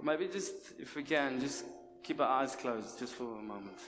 Maybe 0.00 0.28
just, 0.28 0.54
if 0.78 0.96
we 0.96 1.02
can, 1.02 1.40
just 1.40 1.64
keep 2.02 2.20
our 2.20 2.42
eyes 2.42 2.56
closed 2.56 2.98
just 2.98 3.14
for 3.14 3.24
a 3.38 3.42
moment. 3.42 3.78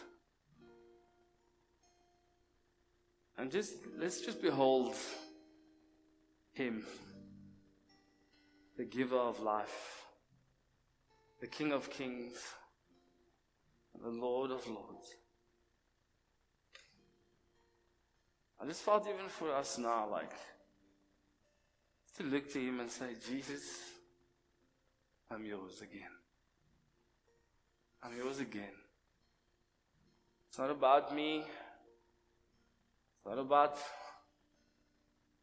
And 3.37 3.51
just, 3.51 3.75
let's 3.99 4.21
just 4.21 4.41
behold 4.41 4.95
Him, 6.53 6.85
the 8.77 8.85
giver 8.85 9.17
of 9.17 9.41
life, 9.41 10.05
the 11.41 11.47
King 11.47 11.73
of 11.73 11.91
kings, 11.91 12.35
the 14.01 14.09
Lord 14.09 14.51
of 14.51 14.67
lords. 14.69 15.15
I 18.61 18.67
just 18.67 18.83
felt 18.83 19.07
even 19.09 19.29
for 19.29 19.53
us 19.53 19.79
now, 19.79 20.09
like, 20.11 20.33
to 22.17 22.23
look 22.23 22.53
to 22.53 22.61
Him 22.61 22.79
and 22.81 22.91
say, 22.91 23.09
Jesus, 23.29 23.94
I'm 25.31 25.45
yours 25.45 25.81
again. 25.83 26.11
I'm 28.03 28.17
yours 28.17 28.41
again. 28.41 28.75
It's 30.49 30.59
not 30.59 30.71
about 30.71 31.15
me. 31.15 31.39
It's 31.39 33.27
not 33.27 33.39
about 33.39 33.77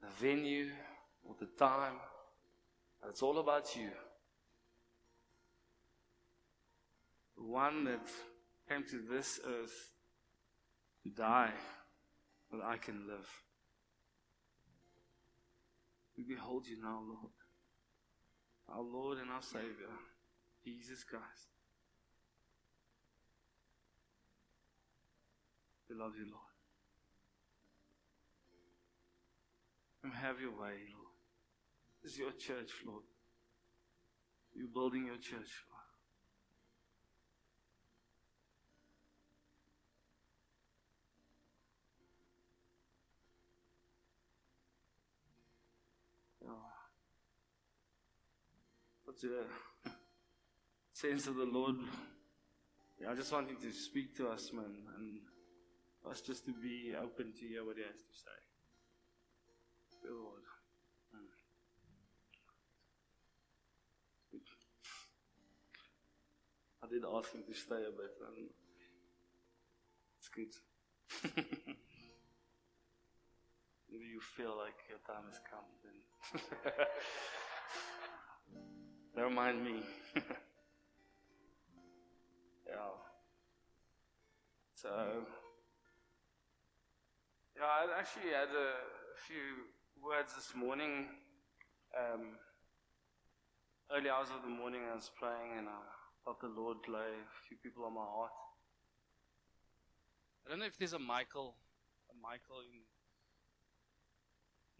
the 0.02 0.08
venue 0.20 0.70
or 1.28 1.36
the 1.40 1.48
time. 1.58 1.96
It's 3.10 3.22
all 3.22 3.40
about 3.40 3.76
you. 3.76 3.90
The 7.36 7.44
one 7.44 7.84
that 7.86 8.08
came 8.70 8.84
to 8.90 9.02
this 9.10 9.40
earth 9.46 9.92
to 11.04 11.10
die 11.10 11.52
that 12.52 12.62
I 12.64 12.78
can 12.78 13.08
live. 13.08 13.28
We 16.18 16.24
behold 16.24 16.68
you 16.68 16.82
now, 16.82 17.02
Lord. 17.06 17.41
Our 18.74 18.82
Lord 18.82 19.18
and 19.18 19.30
our 19.30 19.42
Savior, 19.42 19.92
Jesus 20.64 21.04
Christ. 21.04 21.50
We 25.90 25.96
love 25.96 26.14
you, 26.18 26.26
Lord. 26.26 26.42
And 30.04 30.14
have 30.14 30.40
your 30.40 30.52
way, 30.52 30.80
Lord. 30.96 31.12
This 32.02 32.14
is 32.14 32.20
your 32.20 32.32
church, 32.32 32.72
Lord. 32.86 33.04
You're 34.56 34.68
building 34.68 35.06
your 35.06 35.18
church, 35.18 35.52
Lord. 35.70 35.71
Such 49.20 49.30
a 49.30 49.44
sense 50.94 51.28
of 51.28 51.36
the 51.36 51.46
Lord. 51.46 51.76
Yeah, 53.00 53.12
I 53.12 53.16
just 53.16 53.32
want 53.32 53.50
Him 53.50 53.58
to 53.62 53.72
speak 53.72 54.16
to 54.18 54.30
us, 54.30 54.52
man, 54.54 54.74
and 54.98 55.20
us 56.10 56.22
just 56.22 56.46
to 56.46 56.54
be 56.54 56.94
open 56.96 57.34
to 57.34 57.48
hear 57.48 57.66
what 57.66 57.78
He 57.78 57.84
has 57.84 58.02
to 58.02 58.14
say. 58.14 58.38
Lord. 60.10 60.42
Mm. 61.14 61.30
I 66.84 66.88
did 66.88 67.04
ask 67.06 67.32
him 67.34 67.44
to 67.48 67.54
stay 67.54 67.76
a 67.76 67.92
bit, 67.92 68.18
and 68.26 68.50
it's 70.18 70.30
good. 70.30 70.54
Maybe 73.92 74.06
you 74.06 74.22
feel 74.36 74.58
like 74.58 74.74
your 74.90 75.00
time 75.06 75.26
has 75.30 75.40
come, 75.52 75.70
then. 75.84 76.02
Don't 79.16 79.36
mind 79.36 79.64
me. 79.64 79.84
yeah. 80.16 80.24
So, 84.74 84.90
yeah, 87.58 87.64
I 87.64 88.00
actually 88.00 88.32
had 88.32 88.48
a 88.50 88.74
few 89.28 89.68
words 90.02 90.34
this 90.34 90.56
morning. 90.56 91.08
Um, 91.98 92.38
early 93.92 94.10
hours 94.10 94.30
of 94.34 94.44
the 94.44 94.50
morning, 94.50 94.82
I 94.90 94.96
was 94.96 95.12
praying 95.20 95.58
and 95.58 95.68
I 95.68 95.82
felt 96.24 96.40
the 96.40 96.48
Lord 96.48 96.78
lay 96.88 97.12
a 97.20 97.32
few 97.48 97.58
people 97.58 97.84
on 97.84 97.94
my 97.94 98.02
heart. 98.06 98.32
I 100.46 100.50
don't 100.50 100.60
know 100.60 100.66
if 100.66 100.78
there's 100.78 100.94
a 100.94 101.00
Michael, 101.00 101.56
a 102.10 102.16
Michael 102.22 102.62
in 102.62 102.80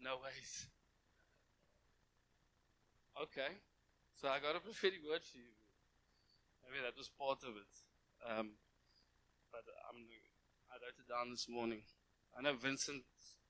no 0.00 0.16
ways. 0.24 0.66
Okay. 3.22 3.60
So 4.22 4.28
I 4.28 4.38
got 4.38 4.54
a 4.54 4.60
prophetic 4.60 5.00
word 5.02 5.24
for 5.24 5.38
you. 5.38 5.50
Maybe 6.62 6.78
that 6.84 6.96
was 6.96 7.10
part 7.18 7.42
of 7.42 7.56
it. 7.58 7.72
Um, 8.22 8.50
but 9.50 9.66
I'm, 9.90 9.98
I 10.70 10.78
wrote 10.78 10.94
it 10.94 11.10
down 11.10 11.32
this 11.32 11.48
morning. 11.48 11.80
I 12.38 12.42
know 12.42 12.54
Vincent. 12.54 13.02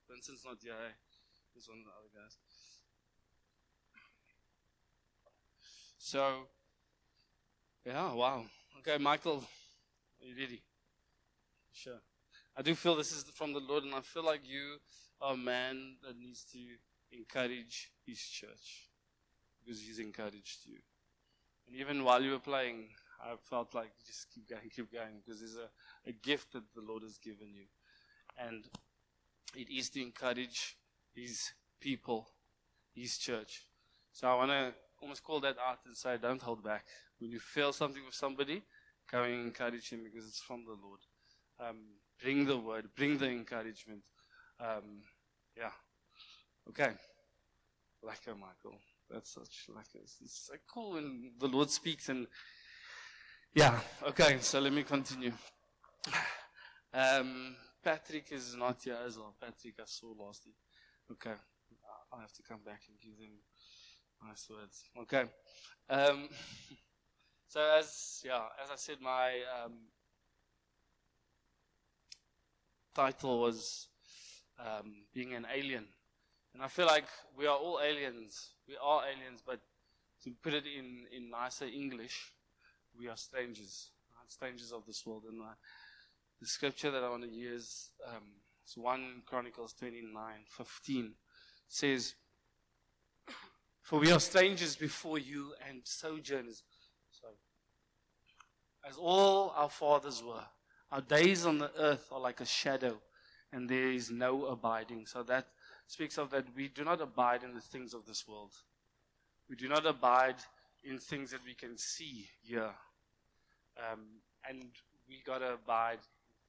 Vincent's 0.08 0.46
not 0.46 0.56
here. 0.62 0.72
He's 1.52 1.68
one 1.68 1.80
of 1.80 1.84
the 1.84 1.90
other 1.90 2.08
guys. 2.24 2.38
So, 5.98 6.48
yeah, 7.84 8.14
wow. 8.14 8.46
Okay, 8.78 8.96
Michael, 8.96 9.44
are 10.22 10.26
you 10.26 10.34
ready? 10.40 10.62
Sure. 11.70 12.00
I 12.56 12.62
do 12.62 12.74
feel 12.74 12.96
this 12.96 13.12
is 13.12 13.24
from 13.24 13.52
the 13.52 13.60
Lord, 13.60 13.84
and 13.84 13.94
I 13.94 14.00
feel 14.00 14.24
like 14.24 14.40
you 14.42 14.78
are 15.20 15.34
a 15.34 15.36
man 15.36 15.96
that 16.02 16.18
needs 16.18 16.44
to 16.52 16.58
encourage 17.14 17.90
his 18.06 18.18
church 18.18 18.88
because 19.64 19.80
he's 19.80 19.98
encouraged 19.98 20.60
you. 20.66 20.78
And 21.66 21.76
even 21.76 22.04
while 22.04 22.22
you 22.22 22.32
were 22.32 22.38
playing, 22.38 22.88
I 23.22 23.34
felt 23.48 23.74
like 23.74 23.92
just 24.06 24.30
keep 24.34 24.48
going, 24.48 24.70
keep 24.74 24.92
going, 24.92 25.20
because 25.24 25.40
there's 25.40 25.56
a, 25.56 26.08
a 26.08 26.12
gift 26.12 26.52
that 26.52 26.64
the 26.74 26.82
Lord 26.82 27.02
has 27.02 27.18
given 27.18 27.48
you. 27.54 27.66
And 28.38 28.64
it 29.56 29.70
is 29.70 29.90
to 29.90 30.02
encourage 30.02 30.76
his 31.14 31.52
people, 31.80 32.28
his 32.94 33.18
church. 33.18 33.62
So 34.12 34.28
I 34.28 34.34
want 34.34 34.50
to 34.50 34.74
almost 35.00 35.22
call 35.22 35.40
that 35.40 35.56
out 35.58 35.80
and 35.86 35.96
say, 35.96 36.16
don't 36.20 36.42
hold 36.42 36.64
back. 36.64 36.84
When 37.18 37.30
you 37.30 37.38
feel 37.38 37.72
something 37.72 38.04
with 38.04 38.14
somebody, 38.14 38.62
come 39.10 39.24
and 39.24 39.34
encourage 39.34 39.90
him 39.90 40.00
because 40.02 40.26
it's 40.26 40.40
from 40.40 40.64
the 40.64 40.76
Lord. 40.82 41.00
Um, 41.60 41.76
bring 42.20 42.44
the 42.44 42.56
word, 42.56 42.88
bring 42.96 43.18
the 43.18 43.28
encouragement. 43.28 44.02
Um, 44.58 45.02
yeah. 45.56 45.70
Okay. 46.68 46.90
Like 48.02 48.26
Michael 48.26 48.78
that's 49.12 49.34
such 49.34 49.66
like 49.74 49.86
it's, 49.94 50.16
it's 50.22 50.46
so 50.48 50.54
cool 50.72 50.92
when 50.92 51.32
the 51.38 51.46
Lord 51.46 51.70
speaks 51.70 52.08
and 52.08 52.26
yeah. 53.54 53.78
Okay, 54.08 54.38
so 54.40 54.60
let 54.60 54.72
me 54.72 54.82
continue. 54.82 55.32
Um, 56.94 57.56
Patrick 57.82 58.32
is 58.32 58.54
not 58.54 58.82
here 58.82 58.98
as 59.06 59.18
well. 59.18 59.34
Patrick, 59.40 59.74
I 59.80 59.84
saw 59.86 60.12
last 60.18 60.46
week. 60.46 60.56
Okay, 61.10 61.34
I'll 62.12 62.20
have 62.20 62.32
to 62.32 62.42
come 62.42 62.60
back 62.64 62.82
and 62.88 62.98
give 63.00 63.18
them 63.18 63.32
nice 64.26 64.48
words. 64.50 64.84
Okay. 65.02 65.24
Um, 65.90 66.28
so 67.48 67.60
as 67.78 68.22
yeah, 68.24 68.42
as 68.62 68.70
I 68.70 68.76
said, 68.76 68.96
my 69.00 69.40
um, 69.64 69.72
title 72.94 73.40
was 73.40 73.88
um, 74.58 75.04
being 75.14 75.34
an 75.34 75.46
alien. 75.54 75.86
And 76.54 76.62
I 76.62 76.68
feel 76.68 76.86
like 76.86 77.06
we 77.36 77.46
are 77.46 77.56
all 77.56 77.80
aliens. 77.82 78.50
We 78.68 78.76
are 78.82 79.02
aliens, 79.04 79.42
but 79.44 79.60
to 80.24 80.30
put 80.42 80.54
it 80.54 80.64
in, 80.66 81.04
in 81.14 81.30
nicer 81.30 81.64
English, 81.64 82.32
we 82.98 83.08
are 83.08 83.16
strangers. 83.16 83.90
Right? 84.16 84.30
Strangers 84.30 84.72
of 84.72 84.84
this 84.86 85.04
world. 85.06 85.24
And 85.28 85.40
uh, 85.40 85.54
the 86.40 86.46
scripture 86.46 86.90
that 86.90 87.02
I 87.02 87.08
want 87.08 87.22
to 87.22 87.30
use 87.30 87.90
um, 88.06 88.22
is 88.66 88.76
1 88.76 89.22
Chronicles 89.26 89.72
29 89.74 90.12
15. 90.48 91.12
says, 91.68 92.14
For 93.82 93.98
we 93.98 94.12
are 94.12 94.20
strangers 94.20 94.76
before 94.76 95.18
you 95.18 95.52
and 95.68 95.80
sojourners. 95.84 96.62
So, 97.10 97.28
as 98.88 98.96
all 98.96 99.54
our 99.56 99.70
fathers 99.70 100.22
were, 100.22 100.44
our 100.90 101.00
days 101.00 101.46
on 101.46 101.58
the 101.58 101.70
earth 101.78 102.08
are 102.12 102.20
like 102.20 102.40
a 102.40 102.46
shadow, 102.46 102.98
and 103.52 103.68
there 103.68 103.90
is 103.90 104.10
no 104.10 104.44
abiding. 104.46 105.06
So 105.06 105.22
that 105.22 105.48
speaks 105.86 106.18
of 106.18 106.30
that 106.30 106.46
we 106.56 106.68
do 106.68 106.84
not 106.84 107.00
abide 107.00 107.42
in 107.42 107.54
the 107.54 107.60
things 107.60 107.94
of 107.94 108.06
this 108.06 108.26
world. 108.26 108.52
We 109.48 109.56
do 109.56 109.68
not 109.68 109.86
abide 109.86 110.36
in 110.84 110.98
things 110.98 111.30
that 111.30 111.44
we 111.44 111.54
can 111.54 111.76
see 111.76 112.28
here. 112.42 112.70
Um, 113.78 114.20
and 114.48 114.64
we 115.08 115.22
got 115.24 115.38
to 115.38 115.54
abide 115.54 115.98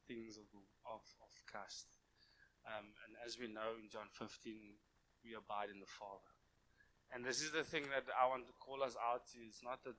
in 0.09 0.15
things 0.15 0.37
of, 0.37 0.43
of, 0.85 1.01
of 1.21 1.31
Christ. 1.51 1.87
Um, 2.65 2.85
and 3.05 3.15
as 3.25 3.37
we 3.37 3.47
know 3.47 3.75
in 3.81 3.89
John 3.89 4.07
15, 4.13 4.55
we 5.23 5.35
abide 5.35 5.69
in 5.73 5.79
the 5.79 5.89
Father. 5.99 6.31
And 7.13 7.23
this 7.23 7.41
is 7.41 7.51
the 7.51 7.63
thing 7.63 7.83
that 7.93 8.05
I 8.19 8.27
want 8.27 8.47
to 8.47 8.53
call 8.59 8.81
us 8.81 8.95
out 8.97 9.27
to. 9.33 9.37
It's 9.45 9.61
not 9.61 9.83
that 9.83 9.95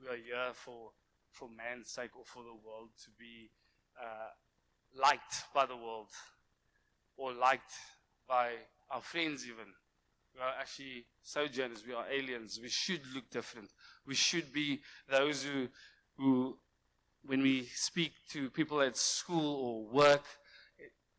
we 0.00 0.08
are 0.08 0.20
here 0.20 0.52
for, 0.52 0.90
for 1.30 1.48
man's 1.48 1.90
sake 1.90 2.16
or 2.16 2.24
for 2.24 2.42
the 2.42 2.54
world 2.54 2.90
to 3.04 3.10
be 3.18 3.50
uh, 3.96 4.30
liked 4.94 5.48
by 5.54 5.64
the 5.64 5.76
world 5.76 6.10
or 7.16 7.32
liked 7.32 7.72
by 8.28 8.52
our 8.90 9.00
friends 9.00 9.44
even. 9.44 9.66
We 10.34 10.40
are 10.40 10.54
actually 10.60 11.04
sojourners. 11.22 11.84
We 11.86 11.94
are 11.94 12.04
aliens. 12.10 12.60
We 12.62 12.68
should 12.68 13.00
look 13.14 13.28
different. 13.30 13.70
We 14.06 14.14
should 14.14 14.52
be 14.52 14.80
those 15.08 15.42
who, 15.42 15.68
who, 16.16 16.56
when 17.26 17.42
we 17.42 17.64
speak 17.74 18.12
to 18.30 18.48
people 18.50 18.80
at 18.80 18.96
school 18.96 19.56
or 19.56 19.94
work, 19.94 20.24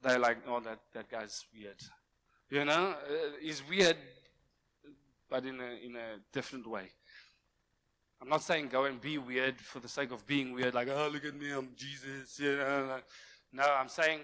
they're 0.01 0.19
like, 0.19 0.37
"Oh, 0.47 0.59
that 0.61 0.79
that 0.93 1.09
guy's 1.09 1.45
weird." 1.53 1.81
You 2.49 2.65
know, 2.65 2.95
uh, 2.95 3.31
he's 3.41 3.61
weird, 3.67 3.97
but 5.29 5.45
in 5.45 5.59
a 5.59 5.85
in 5.85 5.95
a 5.95 6.19
different 6.31 6.65
way. 6.65 6.89
I'm 8.21 8.29
not 8.29 8.43
saying 8.43 8.67
go 8.69 8.85
and 8.85 8.99
be 8.99 9.17
weird 9.17 9.59
for 9.61 9.79
the 9.79 9.87
sake 9.87 10.11
of 10.11 10.25
being 10.25 10.53
weird, 10.53 10.73
like, 10.73 10.87
"Oh, 10.89 11.09
look 11.11 11.25
at 11.25 11.35
me, 11.35 11.51
I'm 11.51 11.69
Jesus." 11.75 12.39
You 12.39 12.57
know, 12.57 12.99
no, 13.51 13.63
I'm 13.63 13.89
saying 13.89 14.21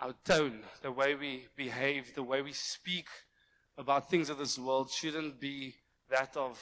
our 0.00 0.14
tone, 0.24 0.60
the 0.82 0.92
way 0.92 1.14
we 1.14 1.46
behave, 1.56 2.14
the 2.14 2.22
way 2.22 2.42
we 2.42 2.52
speak 2.52 3.08
about 3.76 4.10
things 4.10 4.30
of 4.30 4.38
this 4.38 4.58
world 4.58 4.90
shouldn't 4.90 5.40
be 5.40 5.74
that 6.10 6.36
of, 6.36 6.58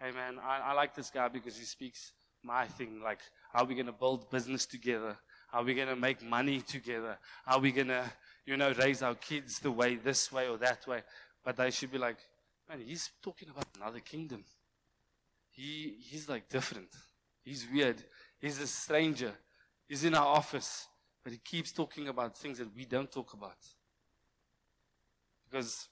hey 0.00 0.10
man, 0.12 0.38
I, 0.42 0.70
I 0.70 0.72
like 0.72 0.94
this 0.94 1.10
guy 1.10 1.28
because 1.28 1.56
he 1.56 1.64
speaks 1.64 2.12
my 2.42 2.66
thing. 2.66 3.00
Like, 3.02 3.20
how 3.52 3.62
are 3.62 3.66
we 3.66 3.74
going 3.74 3.86
to 3.86 3.92
build 3.92 4.30
business 4.30 4.66
together? 4.66 5.16
How 5.48 5.60
are 5.60 5.64
we 5.64 5.74
going 5.74 5.88
to 5.88 5.96
make 5.96 6.22
money 6.22 6.60
together? 6.60 7.18
How 7.44 7.56
are 7.56 7.60
we 7.60 7.72
going 7.72 7.88
to, 7.88 8.04
you 8.46 8.56
know, 8.56 8.72
raise 8.72 9.02
our 9.02 9.14
kids 9.14 9.58
the 9.58 9.70
way, 9.70 9.96
this 9.96 10.30
way 10.32 10.48
or 10.48 10.56
that 10.58 10.86
way? 10.86 11.02
But 11.44 11.56
they 11.56 11.70
should 11.70 11.92
be 11.92 11.98
like, 11.98 12.18
man, 12.68 12.80
he's 12.80 13.10
talking 13.22 13.48
about 13.50 13.66
another 13.76 14.00
kingdom. 14.00 14.44
He, 15.50 15.96
he's 16.00 16.28
like 16.28 16.48
different. 16.48 16.88
He's 17.42 17.66
weird. 17.72 18.02
He's 18.40 18.60
a 18.60 18.66
stranger. 18.66 19.32
He's 19.88 20.04
in 20.04 20.14
our 20.14 20.26
office. 20.26 20.86
But 21.22 21.32
he 21.32 21.38
keeps 21.38 21.72
talking 21.72 22.08
about 22.08 22.36
things 22.36 22.58
that 22.58 22.74
we 22.74 22.84
don't 22.84 23.10
talk 23.10 23.32
about. 23.34 23.58
Because 25.48 25.88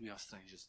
we 0.00 0.08
are 0.10 0.18
strangers. 0.18 0.68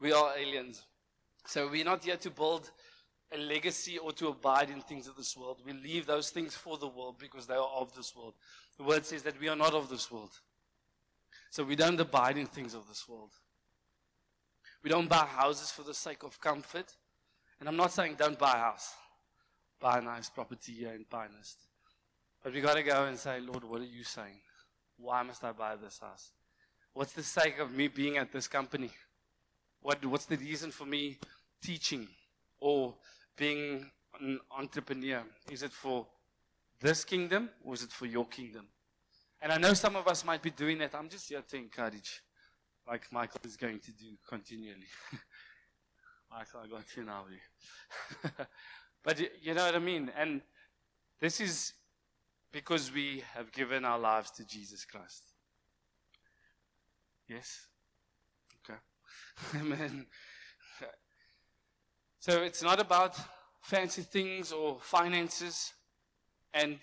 We 0.00 0.12
are 0.12 0.36
aliens. 0.38 0.84
So 1.46 1.68
we're 1.68 1.84
not 1.84 2.04
here 2.04 2.16
to 2.16 2.30
build 2.30 2.70
a 3.32 3.38
legacy 3.38 3.98
or 3.98 4.12
to 4.12 4.28
abide 4.28 4.70
in 4.70 4.80
things 4.80 5.08
of 5.08 5.16
this 5.16 5.36
world. 5.36 5.60
We 5.64 5.72
leave 5.72 6.06
those 6.06 6.30
things 6.30 6.54
for 6.54 6.78
the 6.78 6.86
world 6.86 7.16
because 7.18 7.46
they 7.46 7.54
are 7.54 7.70
of 7.76 7.94
this 7.96 8.14
world. 8.14 8.34
The 8.76 8.84
word 8.84 9.04
says 9.04 9.22
that 9.24 9.40
we 9.40 9.48
are 9.48 9.56
not 9.56 9.74
of 9.74 9.88
this 9.88 10.10
world. 10.10 10.30
So 11.50 11.64
we 11.64 11.74
don't 11.74 11.98
abide 11.98 12.38
in 12.38 12.46
things 12.46 12.74
of 12.74 12.86
this 12.86 13.08
world. 13.08 13.32
We 14.84 14.90
don't 14.90 15.08
buy 15.08 15.26
houses 15.26 15.70
for 15.70 15.82
the 15.82 15.94
sake 15.94 16.22
of 16.22 16.40
comfort. 16.40 16.94
And 17.58 17.68
I'm 17.68 17.76
not 17.76 17.92
saying 17.92 18.14
don't 18.16 18.38
buy 18.38 18.52
a 18.52 18.58
house 18.58 18.94
buy 19.80 19.98
a 19.98 20.00
nice 20.00 20.28
property 20.28 20.72
here 20.72 20.92
in 20.92 21.04
Pinehurst. 21.04 21.58
But 22.42 22.52
we 22.52 22.60
got 22.60 22.74
to 22.74 22.82
go 22.82 23.04
and 23.04 23.18
say, 23.18 23.40
Lord, 23.40 23.64
what 23.64 23.80
are 23.80 23.84
you 23.84 24.04
saying? 24.04 24.40
Why 24.96 25.22
must 25.22 25.44
I 25.44 25.52
buy 25.52 25.76
this 25.76 25.98
house? 26.00 26.32
What's 26.92 27.12
the 27.12 27.22
sake 27.22 27.58
of 27.58 27.72
me 27.72 27.88
being 27.88 28.16
at 28.16 28.32
this 28.32 28.48
company? 28.48 28.90
What, 29.80 30.04
what's 30.06 30.26
the 30.26 30.36
reason 30.36 30.70
for 30.70 30.84
me 30.84 31.18
teaching 31.62 32.08
or 32.60 32.94
being 33.36 33.90
an 34.20 34.40
entrepreneur? 34.56 35.22
Is 35.50 35.62
it 35.62 35.72
for 35.72 36.06
this 36.80 37.04
kingdom 37.04 37.50
or 37.64 37.74
is 37.74 37.82
it 37.82 37.90
for 37.90 38.06
your 38.06 38.26
kingdom? 38.26 38.66
And 39.40 39.52
I 39.52 39.58
know 39.58 39.74
some 39.74 39.94
of 39.94 40.08
us 40.08 40.24
might 40.24 40.42
be 40.42 40.50
doing 40.50 40.78
that. 40.78 40.94
I'm 40.94 41.08
just 41.08 41.28
here 41.28 41.42
to 41.48 41.56
encourage, 41.56 42.22
like 42.88 43.02
Michael 43.12 43.40
is 43.44 43.56
going 43.56 43.78
to 43.78 43.92
do 43.92 44.06
continually. 44.28 44.88
Michael, 46.30 46.60
I 46.64 46.66
got 46.66 46.96
you 46.96 47.04
now. 47.04 47.24
But 49.08 49.20
you 49.40 49.54
know 49.54 49.64
what 49.64 49.74
I 49.74 49.78
mean? 49.78 50.12
And 50.18 50.42
this 51.18 51.40
is 51.40 51.72
because 52.52 52.92
we 52.92 53.24
have 53.32 53.50
given 53.52 53.86
our 53.86 53.98
lives 53.98 54.30
to 54.32 54.46
Jesus 54.46 54.84
Christ. 54.84 55.22
Yes? 57.26 57.68
Okay. 58.62 58.78
Amen. 59.60 60.04
So 62.18 62.42
it's 62.42 62.62
not 62.62 62.80
about 62.80 63.16
fancy 63.62 64.02
things 64.02 64.52
or 64.52 64.76
finances. 64.78 65.72
And 66.52 66.76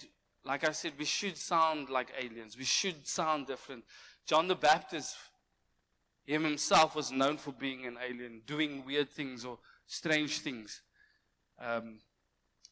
like 0.43 0.67
I 0.67 0.71
said, 0.71 0.93
we 0.97 1.05
should 1.05 1.37
sound 1.37 1.91
like 1.91 2.07
aliens. 2.19 2.57
We 2.57 2.63
should 2.63 3.05
sound 3.05 3.45
different. 3.45 3.83
John 4.25 4.47
the 4.47 4.55
Baptist, 4.55 5.15
him 6.25 6.43
himself 6.43 6.95
was 6.95 7.11
known 7.11 7.37
for 7.37 7.51
being 7.51 7.85
an 7.85 7.97
alien, 8.03 8.41
doing 8.47 8.83
weird 8.83 9.11
things 9.11 9.45
or 9.45 9.59
strange 9.85 10.39
things. 10.39 10.81
Um, 11.59 11.99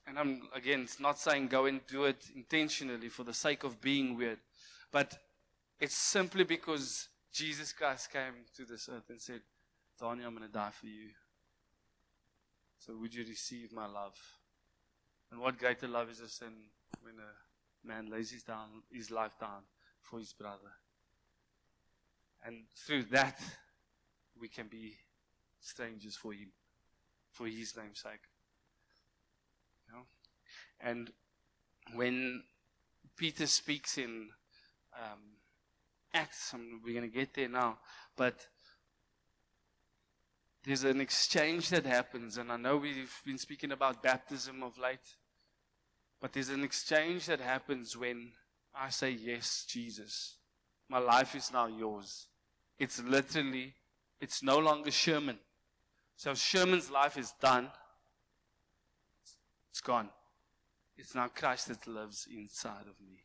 and 0.07 0.19
I'm, 0.19 0.41
again, 0.53 0.81
it's 0.81 0.99
not 0.99 1.19
saying 1.19 1.47
go 1.47 1.65
and 1.65 1.79
do 1.87 2.05
it 2.05 2.29
intentionally 2.35 3.09
for 3.09 3.23
the 3.23 3.33
sake 3.33 3.63
of 3.63 3.81
being 3.81 4.17
weird, 4.17 4.39
but 4.91 5.17
it's 5.79 5.97
simply 5.97 6.43
because 6.43 7.07
Jesus 7.31 7.71
Christ 7.73 8.11
came 8.11 8.45
to 8.55 8.65
this 8.65 8.89
earth 8.91 9.09
and 9.09 9.21
said, 9.21 9.41
Donnie, 9.99 10.23
I'm 10.23 10.35
going 10.35 10.47
to 10.47 10.53
die 10.53 10.71
for 10.71 10.87
you. 10.87 11.09
So 12.79 12.93
would 12.97 13.13
you 13.13 13.25
receive 13.27 13.71
my 13.71 13.87
love? 13.87 14.17
And 15.31 15.39
what 15.39 15.57
greater 15.57 15.87
love 15.87 16.09
is 16.09 16.19
this 16.19 16.37
than 16.39 16.53
when 17.01 17.15
a 17.15 17.87
man 17.87 18.09
lays 18.09 18.31
his, 18.31 18.43
down, 18.43 18.67
his 18.91 19.09
life 19.09 19.39
down 19.39 19.63
for 20.01 20.19
his 20.19 20.33
brother? 20.33 20.71
And 22.45 22.63
through 22.75 23.03
that, 23.03 23.39
we 24.39 24.49
can 24.49 24.67
be 24.67 24.95
strangers 25.61 26.15
for 26.15 26.33
him, 26.33 26.49
for 27.31 27.47
his 27.47 27.75
name's 27.77 27.99
sake. 27.99 28.19
And 30.83 31.09
when 31.95 32.43
Peter 33.15 33.47
speaks 33.47 33.97
in 33.97 34.29
um, 34.95 35.19
Acts, 36.13 36.53
we're 36.83 36.93
going 36.93 37.09
to 37.09 37.17
get 37.17 37.33
there 37.33 37.47
now, 37.47 37.77
but 38.17 38.47
there's 40.65 40.83
an 40.83 41.01
exchange 41.01 41.69
that 41.69 41.85
happens, 41.85 42.37
and 42.37 42.51
I 42.51 42.57
know 42.57 42.77
we've 42.77 43.21
been 43.25 43.37
speaking 43.37 43.71
about 43.71 44.03
baptism 44.03 44.61
of 44.61 44.77
late, 44.77 45.15
but 46.21 46.33
there's 46.33 46.49
an 46.49 46.63
exchange 46.63 47.25
that 47.25 47.39
happens 47.39 47.97
when 47.97 48.31
I 48.75 48.89
say, 48.89 49.11
Yes, 49.11 49.65
Jesus, 49.67 50.35
my 50.89 50.99
life 50.99 51.35
is 51.35 51.51
now 51.51 51.67
yours. 51.67 52.27
It's 52.79 53.01
literally, 53.01 53.73
it's 54.21 54.43
no 54.43 54.59
longer 54.59 54.91
Sherman. 54.91 55.39
So 56.15 56.33
Sherman's 56.33 56.89
life 56.91 57.17
is 57.17 57.33
done, 57.41 57.69
it's 59.71 59.81
gone. 59.81 60.09
It's 60.97 61.15
now 61.15 61.27
Christ 61.27 61.67
that 61.69 61.87
lives 61.87 62.27
inside 62.31 62.81
of 62.81 62.99
me. 63.05 63.23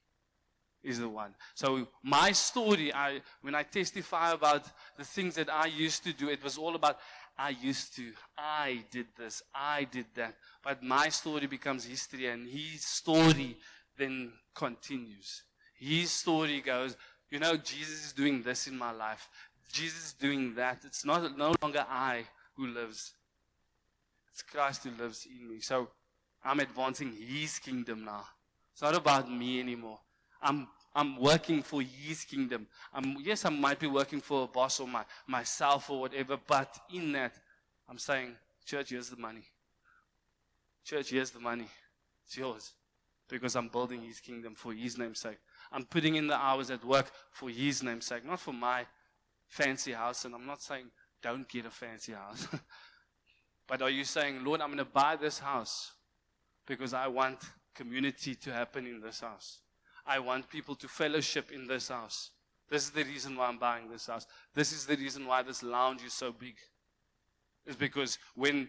Is 0.81 1.01
the 1.01 1.09
one. 1.09 1.35
So 1.55 1.89
my 2.05 2.31
story, 2.31 2.95
I 2.95 3.21
when 3.43 3.57
I 3.57 3.65
testify 3.65 4.31
about 4.31 4.65
the 4.97 5.05
things 5.05 5.35
that 5.35 5.53
I 5.53 5.67
used 5.67 6.05
to 6.05 6.13
do, 6.13 6.29
it 6.29 6.43
was 6.43 6.57
all 6.57 6.77
about 6.77 6.99
I 7.37 7.51
used 7.51 7.95
to, 7.97 8.13
I 8.37 8.85
did 8.91 9.07
this, 9.17 9.43
I 9.55 9.85
did 9.85 10.07
that. 10.15 10.37
But 10.63 10.83
my 10.83 11.09
story 11.09 11.47
becomes 11.47 11.85
history, 11.85 12.27
and 12.27 12.49
his 12.49 12.85
story 12.85 13.57
then 13.97 14.33
continues. 14.55 15.43
His 15.79 16.11
story 16.11 16.61
goes, 16.61 16.97
you 17.31 17.39
know, 17.39 17.57
Jesus 17.57 18.07
is 18.07 18.13
doing 18.13 18.43
this 18.43 18.67
in 18.67 18.77
my 18.77 18.91
life. 18.91 19.29
Jesus 19.73 20.07
is 20.07 20.13
doing 20.15 20.55
that. 20.55 20.83
It's 20.85 21.05
not 21.05 21.37
no 21.37 21.55
longer 21.63 21.85
I 21.89 22.25
who 22.57 22.67
lives. 22.67 23.15
It's 24.33 24.43
Christ 24.43 24.85
who 24.85 24.91
lives 25.03 25.27
in 25.27 25.49
me. 25.49 25.61
So 25.61 25.91
I'm 26.45 26.61
advancing 26.61 27.13
His 27.13 27.59
kingdom 27.59 28.05
now. 28.05 28.25
It's 28.73 28.83
not 28.83 28.95
about 28.95 29.31
me 29.31 29.61
anymore. 29.61 29.99
I'm 30.41 30.69
I'm 30.95 31.17
working 31.17 31.63
for 31.63 31.81
His 31.81 32.25
kingdom. 32.25 32.67
I'm, 32.93 33.17
yes, 33.21 33.45
I 33.45 33.51
might 33.51 33.79
be 33.79 33.87
working 33.87 34.21
for 34.21 34.45
a 34.45 34.47
boss 34.47 34.81
or 34.81 34.89
my, 34.89 35.05
myself 35.27 35.91
or 35.91 36.01
whatever, 36.01 36.37
but 36.45 36.77
in 36.93 37.13
that, 37.13 37.35
I'm 37.89 37.99
saying, 37.99 38.35
church, 38.65 38.91
here's 38.91 39.11
the 39.11 39.17
money. 39.17 39.45
Church, 40.85 41.11
here's 41.11 41.31
the 41.31 41.39
money. 41.39 41.67
It's 42.27 42.37
yours. 42.37 42.73
Because 43.29 43.55
I'm 43.55 43.69
building 43.69 44.03
His 44.03 44.19
kingdom 44.21 44.55
for 44.55 44.73
His 44.73 44.99
name's 44.99 45.21
sake. 45.21 45.39
I'm 45.71 45.85
putting 45.85 46.17
in 46.17 46.27
the 46.27 46.37
hours 46.37 46.71
at 46.71 46.85
work 46.85 47.11
for 47.31 47.49
His 47.49 47.83
name's 47.83 48.07
sake, 48.07 48.25
not 48.25 48.41
for 48.41 48.53
my 48.53 48.87
fancy 49.47 49.93
house. 49.93 50.25
And 50.25 50.35
I'm 50.35 50.47
not 50.47 50.63
saying, 50.63 50.87
don't 51.23 51.49
get 51.49 51.67
a 51.67 51.71
fancy 51.71 52.13
house. 52.13 52.49
but 53.69 53.83
are 53.83 53.91
you 53.91 54.05
saying, 54.05 54.43
Lord, 54.45 54.61
I'm 54.63 54.69
going 54.69 54.79
to 54.79 54.85
buy 54.85 55.17
this 55.17 55.39
house 55.39 55.93
because 56.69 56.93
I 56.93 57.09
want 57.09 57.39
community 57.75 58.35
to 58.35 58.53
happen 58.53 58.87
in 58.87 59.01
this 59.01 59.21
house. 59.21 59.61
I 60.07 60.19
want 60.19 60.49
people 60.49 60.75
to 60.77 60.87
fellowship 60.87 61.51
in 61.51 61.67
this 61.67 61.89
house. 61.89 62.31
This 62.69 62.85
is 62.85 62.91
the 62.91 63.05
reason 63.05 63.35
why 63.35 63.49
I'm 63.49 63.59
buying 63.59 63.91
this 63.91 64.07
house. 64.07 64.27
This 64.55 64.73
is 64.73 64.85
the 64.85 64.97
reason 64.97 65.27
why 65.27 65.43
this 65.43 65.63
lounge 65.63 66.05
is 66.05 66.13
so 66.13 66.31
big. 66.31 66.57
Is 67.67 67.77
because 67.77 68.19
when 68.35 68.69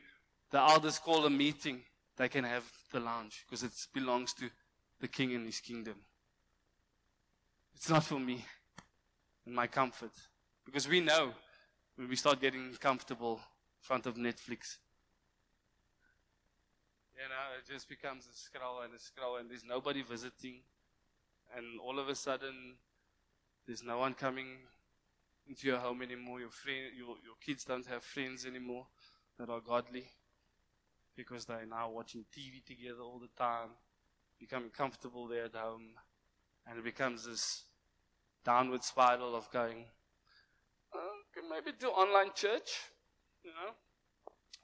the 0.50 0.60
elders 0.60 0.98
call 0.98 1.26
a 1.26 1.30
meeting, 1.30 1.82
they 2.18 2.30
can 2.30 2.46
have 2.46 2.64
the 2.92 3.00
lounge 3.00 3.46
because 3.46 3.64
it 3.64 3.72
belongs 3.94 4.34
to 4.34 4.50
the 5.00 5.08
king 5.08 5.36
and 5.36 5.46
his 5.46 5.60
kingdom. 5.60 5.96
It's 7.76 7.90
not 7.90 8.04
for 8.04 8.20
me 8.20 8.46
and 9.46 9.56
my 9.56 9.68
comfort. 9.68 10.12
Because 10.66 10.88
we 10.88 11.00
know 11.00 11.32
when 11.96 12.08
we 12.08 12.16
start 12.16 12.42
getting 12.42 12.74
comfortable 12.80 13.36
in 13.36 13.82
front 13.82 14.06
of 14.06 14.16
Netflix, 14.16 14.78
you 17.20 17.28
know, 17.28 17.46
it 17.60 17.72
just 17.72 17.90
becomes 17.90 18.26
a 18.28 18.36
scroll 18.36 18.82
and 18.82 18.94
a 18.94 19.00
scroll, 19.00 19.38
and 19.38 19.50
there's 19.50 19.66
nobody 19.66 20.02
visiting. 20.02 20.62
And 21.56 21.80
all 21.80 22.00
of 22.00 22.08
a 22.10 22.16
sudden, 22.16 22.78
There's 23.68 23.84
no 23.84 24.00
one 24.00 24.16
coming 24.16 24.48
into 25.48 25.68
your 25.68 25.78
home 25.78 26.02
anymore. 26.02 26.40
Your 26.40 26.50
friend, 26.50 26.92
your, 26.98 27.18
your 27.24 27.36
kids 27.46 27.64
don't 27.64 27.86
have 27.86 28.04
friends 28.04 28.46
anymore 28.46 28.88
that 29.38 29.48
are 29.50 29.60
godly 29.62 30.06
because 31.16 31.46
they're 31.46 31.68
now 31.70 31.90
watching 31.92 32.26
TV 32.36 32.66
together 32.66 33.02
all 33.02 33.20
the 33.20 33.30
time, 33.38 33.70
becoming 34.40 34.72
comfortable 34.72 35.28
there 35.28 35.46
at 35.46 35.56
home, 35.56 35.90
and 36.68 36.80
it 36.80 36.84
becomes 36.84 37.26
this 37.26 37.66
downward 38.44 38.84
spiral 38.84 39.36
of 39.36 39.52
going, 39.52 39.86
oh, 40.96 41.18
can 41.34 41.50
maybe 41.50 41.72
do 41.78 41.90
online 41.90 42.32
church, 42.34 42.72
you 43.44 43.52
know, 43.52 43.74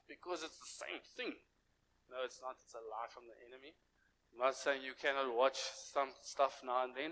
because 0.07 0.41
it's 0.43 0.57
the 0.57 0.85
same 0.85 1.01
thing. 1.15 1.35
No, 2.09 2.23
it's 2.23 2.39
not. 2.41 2.55
It's 2.63 2.73
a 2.73 2.83
lie 2.83 3.09
from 3.09 3.23
the 3.27 3.37
enemy. 3.47 3.73
I'm 4.33 4.45
not 4.45 4.55
saying 4.55 4.81
you 4.83 4.93
cannot 4.99 5.33
watch 5.35 5.57
some 5.93 6.09
stuff 6.21 6.61
now 6.65 6.83
and 6.83 6.93
then, 6.95 7.11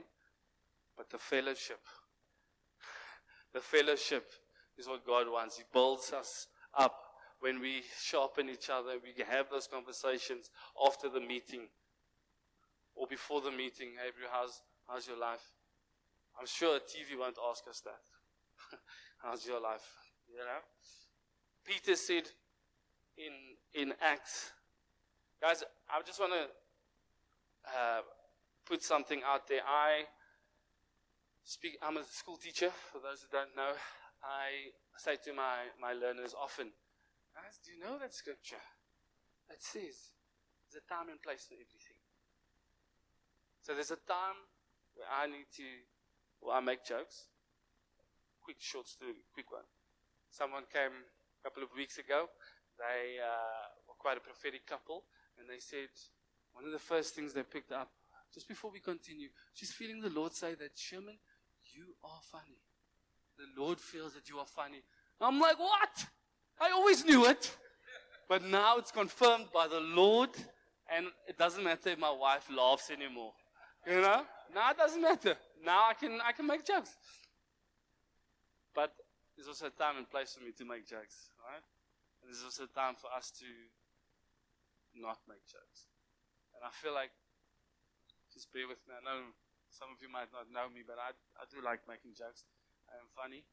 but 0.98 1.10
the 1.10 1.18
fellowship, 1.18 1.80
the 3.54 3.62
fellowship 3.62 4.30
is 4.78 4.88
what 4.88 5.06
God 5.06 5.28
wants. 5.32 5.58
He 5.58 5.64
builds 5.72 6.12
us 6.12 6.48
up 6.78 6.96
when 7.40 7.60
we 7.60 7.84
sharpen 8.02 8.50
each 8.50 8.70
other. 8.70 8.94
We 9.02 9.24
have 9.24 9.50
those 9.50 9.68
conversations 9.68 10.50
after 10.86 11.10
the 11.10 11.22
meeting 11.22 11.68
or 12.96 13.08
before 13.08 13.42
the 13.42 13.52
meeting. 13.52 13.92
Hey, 13.96 14.12
how's, 14.32 14.62
how's 14.88 15.08
your 15.08 15.18
life? 15.18 15.44
I'm 16.40 16.48
sure 16.48 16.78
a 16.78 16.80
TV 16.80 17.18
won't 17.18 17.38
ask 17.50 17.64
us 17.70 17.82
that. 17.82 18.80
how's 19.24 19.46
your 19.46 19.62
life? 19.62 19.88
You 20.30 20.40
know? 20.40 20.62
Peter 21.66 21.96
said 21.96 22.24
in, 23.18 23.82
in 23.82 23.94
Acts, 24.02 24.52
guys, 25.44 25.60
I 25.92 26.00
just 26.08 26.24
want 26.24 26.32
to 26.32 26.48
uh, 27.68 28.00
put 28.64 28.82
something 28.82 29.20
out 29.28 29.44
there. 29.44 29.60
I 29.68 30.08
speak, 31.44 31.76
I'm 31.84 31.98
a 31.98 32.04
school 32.08 32.38
teacher, 32.38 32.72
for 32.72 33.04
those 33.04 33.20
who 33.20 33.28
don't 33.28 33.52
know. 33.52 33.76
I 34.24 34.72
say 34.96 35.20
to 35.28 35.36
my, 35.36 35.68
my 35.84 35.92
learners 35.92 36.32
often, 36.32 36.72
guys, 37.36 37.60
do 37.60 37.76
you 37.76 37.84
know 37.84 38.00
that 38.00 38.16
scripture 38.16 38.64
that 39.52 39.60
says 39.60 40.16
there's 40.64 40.80
a 40.80 40.88
time 40.88 41.12
and 41.12 41.20
place 41.20 41.44
for 41.44 41.60
everything? 41.60 42.00
So 43.68 43.76
there's 43.76 43.92
a 43.92 44.00
time 44.08 44.40
where 44.96 45.12
I 45.12 45.28
need 45.28 45.52
to, 45.60 45.68
well, 46.40 46.56
I 46.56 46.64
make 46.64 46.88
jokes. 46.88 47.28
Quick, 48.40 48.64
short 48.64 48.88
story, 48.88 49.28
quick 49.36 49.52
one. 49.52 49.68
Someone 50.32 50.64
came 50.72 51.04
a 51.04 51.40
couple 51.44 51.68
of 51.68 51.76
weeks 51.76 52.00
ago. 52.00 52.32
They 52.80 53.20
uh, 53.20 53.76
were 53.92 54.00
quite 54.00 54.16
a 54.16 54.24
prophetic 54.24 54.66
couple, 54.66 55.04
and 55.40 55.50
they 55.50 55.60
said 55.60 55.90
one 56.54 56.66
of 56.66 56.72
the 56.72 56.80
first 56.80 57.16
things 57.16 57.34
they 57.34 57.44
picked 57.44 57.72
up 57.72 57.90
just 58.34 58.48
before 58.48 58.72
we 58.72 58.80
continue, 58.80 59.30
she's 59.54 59.72
feeling 59.72 60.02
the 60.02 60.10
Lord 60.10 60.34
say 60.34 60.56
that 60.56 60.72
Sherman, 60.76 61.18
you 61.72 61.86
are 62.04 62.20
funny. 62.32 62.58
The 63.38 63.62
Lord 63.62 63.80
feels 63.80 64.14
that 64.14 64.28
you 64.28 64.40
are 64.40 64.46
funny. 64.46 64.82
I'm 65.22 65.40
like, 65.40 65.60
what? 65.60 66.06
I 66.60 66.72
always 66.72 67.06
knew 67.06 67.26
it. 67.26 67.56
But 68.28 68.44
now 68.44 68.78
it's 68.78 68.92
confirmed 68.92 69.48
by 69.54 69.68
the 69.68 69.80
Lord, 69.80 70.32
and 70.92 71.08
it 71.28 71.38
doesn't 71.38 71.64
matter 71.64 71.90
if 71.90 72.00
my 72.00 72.12
wife 72.12 72.48
laughs 72.56 72.90
anymore. 72.90 73.34
You 73.86 74.02
know? 74.02 74.24
Now 74.54 74.72
it 74.72 74.78
doesn't 74.78 75.02
matter. 75.02 75.36
Now 75.64 75.88
I 75.90 75.94
can 75.94 76.20
I 76.26 76.32
can 76.32 76.48
make 76.48 76.66
jokes. 76.66 76.92
But 78.74 78.94
there's 79.36 79.48
also 79.48 79.68
a 79.68 79.70
time 79.70 79.98
and 79.98 80.10
place 80.10 80.34
for 80.34 80.44
me 80.44 80.52
to 80.58 80.66
make 80.66 80.88
jokes, 80.88 81.30
right? 81.48 81.62
And 82.22 82.30
there's 82.30 82.44
also 82.44 82.64
a 82.64 82.68
time 82.68 82.96
for 82.96 83.10
us 83.16 83.32
to 83.40 83.46
not 84.96 85.20
make 85.28 85.46
jokes. 85.46 85.90
And 86.56 86.62
I 86.62 86.72
feel 86.72 86.94
like 86.94 87.12
just 88.32 88.50
bear 88.54 88.68
with 88.68 88.82
me. 88.90 88.98
I 88.98 89.04
know 89.06 89.34
some 89.70 89.90
of 89.94 90.02
you 90.02 90.10
might 90.10 90.30
not 90.34 90.50
know 90.50 90.70
me, 90.70 90.82
but 90.86 90.98
I 90.98 91.14
I 91.38 91.46
do 91.50 91.62
like 91.62 91.86
making 91.90 92.18
jokes. 92.18 92.46
I 92.90 92.98
am 92.98 93.10
funny. 93.14 93.46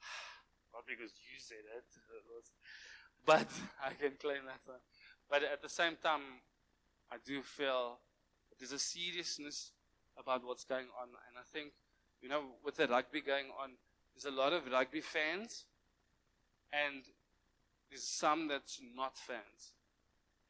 Not 0.72 0.84
because 0.84 1.12
you 1.16 1.40
said 1.40 1.64
it, 1.64 1.88
but 3.26 3.48
I 3.84 3.92
can 3.96 4.16
claim 4.20 4.44
that 4.46 4.64
one. 4.64 4.84
But 5.28 5.42
at 5.42 5.62
the 5.62 5.68
same 5.68 5.96
time, 6.02 6.44
I 7.10 7.16
do 7.24 7.42
feel 7.42 7.98
there's 8.58 8.72
a 8.72 8.78
seriousness 8.78 9.72
about 10.18 10.44
what's 10.44 10.64
going 10.64 10.88
on. 11.00 11.08
And 11.08 11.36
I 11.38 11.44
think, 11.52 11.72
you 12.22 12.28
know, 12.28 12.42
with 12.64 12.76
the 12.76 12.86
rugby 12.86 13.20
going 13.20 13.46
on, 13.60 13.72
there's 14.14 14.32
a 14.32 14.36
lot 14.36 14.52
of 14.52 14.66
rugby 14.70 15.00
fans, 15.00 15.64
and 16.72 17.04
there's 17.90 18.04
some 18.04 18.48
that's 18.48 18.80
not 18.94 19.16
fans. 19.18 19.72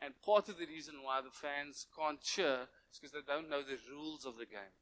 And 0.02 0.12
part 0.22 0.48
of 0.48 0.58
the 0.58 0.66
reason 0.66 0.96
why 1.02 1.20
the 1.20 1.30
fans 1.30 1.86
can't 1.98 2.20
cheer 2.20 2.68
is 2.92 2.98
because 2.98 3.12
they 3.12 3.26
don't 3.26 3.48
know 3.48 3.62
the 3.62 3.78
rules 3.90 4.26
of 4.26 4.36
the 4.36 4.44
game. 4.44 4.74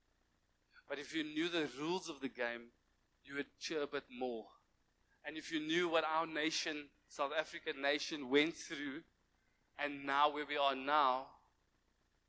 But 0.89 0.99
if 0.99 1.15
you 1.15 1.25
knew 1.25 1.49
the 1.49 1.69
rules 1.81 2.09
of 2.09 2.21
the 2.21 2.29
game, 2.29 2.73
you 3.25 3.37
would 3.37 3.47
cheer 3.59 3.83
a 3.83 3.87
bit 3.87 4.05
more. 4.11 4.45
And 5.27 5.37
if 5.37 5.51
you 5.51 5.61
knew 5.61 5.89
what 5.89 6.05
our 6.05 6.27
nation, 6.27 6.89
South 7.09 7.31
African 7.39 7.81
nation, 7.81 8.29
went 8.29 8.55
through, 8.55 9.03
and 9.79 10.05
now 10.05 10.33
where 10.33 10.45
we 10.47 10.57
are 10.57 10.75
now, 10.75 11.27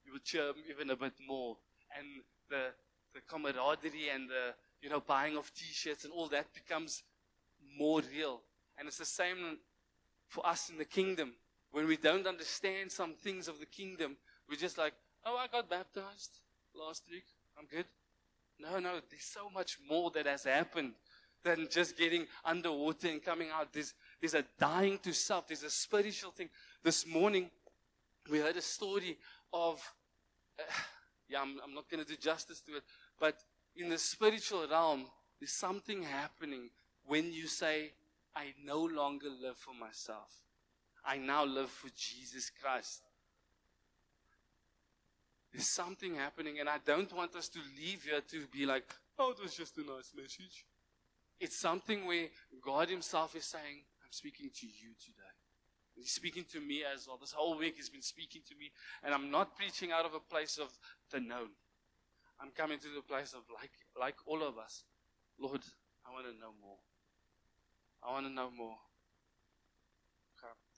you 0.05 0.13
would 0.13 0.23
cheer 0.23 0.51
even 0.69 0.89
a 0.89 0.95
bit 0.95 1.13
more. 1.27 1.57
And 1.97 2.07
the, 2.49 2.67
the 3.13 3.21
camaraderie 3.27 4.09
and 4.13 4.29
the, 4.29 4.53
you 4.81 4.89
know, 4.89 5.01
buying 5.01 5.35
of 5.35 5.51
t-shirts 5.53 6.05
and 6.05 6.13
all 6.13 6.27
that 6.29 6.53
becomes 6.53 7.03
more 7.77 8.01
real. 8.15 8.41
And 8.77 8.87
it's 8.87 8.97
the 8.97 9.05
same 9.05 9.57
for 10.27 10.45
us 10.47 10.69
in 10.69 10.77
the 10.77 10.85
kingdom. 10.85 11.33
When 11.75 11.87
we 11.87 11.97
don't 11.97 12.25
understand 12.25 12.89
some 12.89 13.15
things 13.15 13.49
of 13.49 13.59
the 13.59 13.65
kingdom, 13.65 14.15
we're 14.49 14.55
just 14.55 14.77
like, 14.77 14.93
oh, 15.25 15.35
I 15.35 15.47
got 15.47 15.69
baptized 15.69 16.39
last 16.73 17.03
week. 17.11 17.25
I'm 17.59 17.65
good. 17.65 17.83
No, 18.57 18.79
no, 18.79 19.01
there's 19.09 19.25
so 19.25 19.49
much 19.49 19.77
more 19.85 20.09
that 20.11 20.25
has 20.25 20.45
happened 20.45 20.93
than 21.43 21.67
just 21.69 21.97
getting 21.97 22.27
underwater 22.45 23.09
and 23.09 23.21
coming 23.21 23.49
out. 23.53 23.73
There's, 23.73 23.93
there's 24.21 24.35
a 24.35 24.45
dying 24.57 24.99
to 24.99 25.11
self, 25.11 25.49
there's 25.49 25.63
a 25.63 25.69
spiritual 25.69 26.31
thing. 26.31 26.47
This 26.81 27.05
morning, 27.05 27.51
we 28.31 28.39
heard 28.39 28.55
a 28.55 28.61
story 28.61 29.17
of, 29.51 29.81
uh, 30.57 30.63
yeah, 31.27 31.41
I'm, 31.41 31.57
I'm 31.61 31.73
not 31.73 31.89
going 31.89 32.01
to 32.01 32.09
do 32.09 32.15
justice 32.15 32.61
to 32.61 32.77
it, 32.77 32.83
but 33.19 33.35
in 33.75 33.89
the 33.89 33.97
spiritual 33.97 34.65
realm, 34.65 35.07
there's 35.41 35.51
something 35.51 36.03
happening 36.03 36.69
when 37.05 37.33
you 37.33 37.47
say, 37.47 37.91
I 38.33 38.53
no 38.63 38.79
longer 38.79 39.27
live 39.27 39.57
for 39.57 39.73
myself. 39.73 40.44
I 41.05 41.17
now 41.17 41.45
live 41.45 41.69
for 41.69 41.89
Jesus 41.95 42.49
Christ. 42.61 43.01
There's 45.53 45.69
something 45.69 46.15
happening, 46.15 46.59
and 46.59 46.67
I 46.67 46.77
don't 46.85 47.11
want 47.13 47.35
us 47.35 47.47
to 47.49 47.59
leave 47.77 48.03
here 48.03 48.21
to 48.31 48.45
be 48.51 48.65
like, 48.65 48.83
oh, 49.17 49.31
it 49.31 49.41
was 49.41 49.55
just 49.55 49.77
a 49.77 49.81
nice 49.81 50.11
message. 50.15 50.65
It's 51.39 51.59
something 51.59 52.05
where 52.05 52.27
God 52.61 52.89
Himself 52.89 53.35
is 53.35 53.45
saying, 53.45 53.83
I'm 54.03 54.11
speaking 54.11 54.49
to 54.53 54.65
you 54.65 54.89
today. 54.99 55.21
He's 55.95 56.11
speaking 56.11 56.43
to 56.51 56.59
me 56.59 56.83
as 56.83 57.07
well. 57.07 57.17
This 57.17 57.31
whole 57.31 57.57
week 57.57 57.75
He's 57.77 57.89
been 57.89 58.01
speaking 58.01 58.41
to 58.49 58.55
me, 58.55 58.71
and 59.03 59.13
I'm 59.13 59.31
not 59.31 59.55
preaching 59.55 59.91
out 59.91 60.05
of 60.05 60.13
a 60.13 60.19
place 60.19 60.57
of 60.57 60.77
the 61.11 61.19
known. 61.19 61.49
I'm 62.41 62.51
coming 62.51 62.79
to 62.79 62.87
the 62.93 63.01
place 63.01 63.33
of 63.33 63.43
like, 63.53 63.71
like 63.97 64.15
all 64.25 64.43
of 64.43 64.57
us. 64.57 64.83
Lord, 65.39 65.61
I 66.05 66.11
want 66.11 66.25
to 66.25 66.33
know 66.33 66.51
more. 66.61 66.77
I 68.03 68.11
want 68.11 68.25
to 68.25 68.31
know 68.31 68.49
more. 68.51 68.75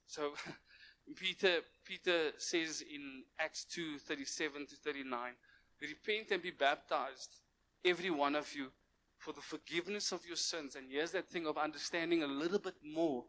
So 0.08 0.34
Peter, 1.16 1.60
Peter 1.86 2.32
says 2.38 2.82
in 2.82 3.24
Acts 3.40 3.66
2 3.66 4.00
37 4.00 4.68
to 4.68 4.76
39, 4.76 5.34
Repent 5.82 6.32
and 6.32 6.42
be 6.42 6.52
baptized, 6.52 7.40
every 7.86 8.10
one 8.10 8.36
of 8.36 8.54
you, 8.56 8.72
for 9.18 9.32
the 9.32 9.42
forgiveness 9.42 10.12
of 10.12 10.26
your 10.26 10.36
sins. 10.36 10.76
And 10.76 10.88
here's 10.90 11.12
that 11.12 11.30
thing 11.30 11.46
of 11.46 11.58
understanding 11.58 12.24
a 12.24 12.28
little 12.28 12.60
bit 12.60 12.76
more. 12.84 13.24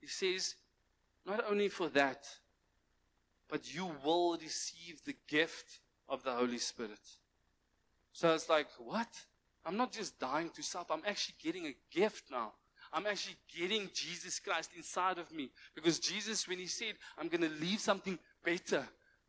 He 0.00 0.06
says, 0.06 0.54
Not 1.26 1.44
only 1.50 1.68
for 1.68 1.88
that, 1.90 2.26
but 3.48 3.74
you 3.74 3.90
will 4.04 4.38
receive 4.38 5.02
the 5.04 5.16
gift 5.28 5.80
of 6.08 6.22
the 6.22 6.32
Holy 6.32 6.58
Spirit. 6.58 7.00
So 8.12 8.32
it's 8.34 8.48
like, 8.48 8.68
what? 8.78 9.08
I'm 9.64 9.76
not 9.76 9.92
just 9.92 10.18
dying 10.18 10.50
to 10.54 10.62
self, 10.62 10.90
I'm 10.90 11.02
actually 11.06 11.34
getting 11.42 11.66
a 11.66 11.74
gift 11.90 12.30
now. 12.30 12.52
I'm 12.92 13.06
actually 13.06 13.36
getting 13.56 13.88
Jesus 13.94 14.38
Christ 14.40 14.70
inside 14.76 15.18
of 15.18 15.32
me. 15.32 15.50
Because 15.74 15.98
Jesus, 15.98 16.48
when 16.48 16.58
he 16.58 16.66
said, 16.66 16.94
I'm 17.18 17.28
going 17.28 17.42
to 17.42 17.60
leave 17.60 17.80
something 17.80 18.18
better, 18.44 18.84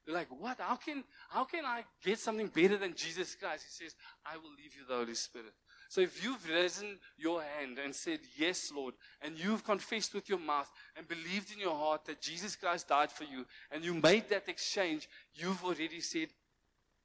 you're 0.06 0.16
like, 0.16 0.30
what? 0.40 0.60
How 0.60 0.76
can, 0.76 1.04
how 1.30 1.44
can 1.44 1.64
I 1.64 1.84
get 2.04 2.18
something 2.20 2.48
better 2.48 2.78
than 2.78 2.96
Jesus 2.96 3.36
Christ? 3.36 3.66
He 3.68 3.84
says, 3.84 3.96
I 4.26 4.38
will 4.38 4.50
leave 4.50 4.76
you 4.76 4.86
the 4.88 4.96
Holy 4.96 5.14
Spirit. 5.14 5.54
So 5.90 6.00
if 6.00 6.24
you've 6.24 6.50
risen 6.50 6.98
your 7.18 7.44
hand 7.44 7.78
and 7.78 7.94
said, 7.94 8.20
Yes, 8.38 8.72
Lord, 8.74 8.94
and 9.22 9.38
you've 9.38 9.66
confessed 9.66 10.14
with 10.14 10.30
your 10.30 10.40
mouth 10.40 10.72
and 10.96 11.06
believed 11.06 11.52
in 11.52 11.60
your 11.60 11.76
heart 11.76 12.06
that 12.06 12.22
Jesus 12.22 12.56
Christ 12.56 12.88
died 12.88 13.12
for 13.12 13.26
you, 13.26 13.46
and 13.70 13.84
you 13.84 13.94
made 13.96 14.30
that 14.30 14.48
exchange, 14.48 15.10
you've 15.36 15.62
already 15.66 16.00
said, 16.00 16.30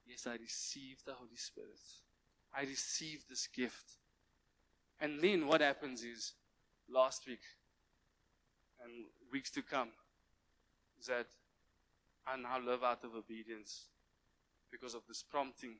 Yes, 0.06 0.28
I 0.28 0.36
received 0.36 1.04
the 1.04 1.14
Holy 1.14 1.36
Spirit. 1.36 1.80
I 2.56 2.60
received 2.60 3.28
this 3.28 3.48
gift. 3.48 3.84
And 5.00 5.20
then 5.20 5.48
what 5.48 5.62
happens 5.62 6.04
is, 6.04 6.34
last 6.93 7.26
week 7.26 7.43
and 8.83 8.93
weeks 9.33 9.50
to 9.50 9.62
come 9.62 9.88
is 11.00 11.07
that 11.07 11.26
I 12.26 12.37
now 12.37 12.59
live 12.64 12.83
out 12.83 13.05
of 13.05 13.14
obedience 13.14 13.87
because 14.71 14.95
of 14.95 15.02
this 15.07 15.23
prompting. 15.23 15.76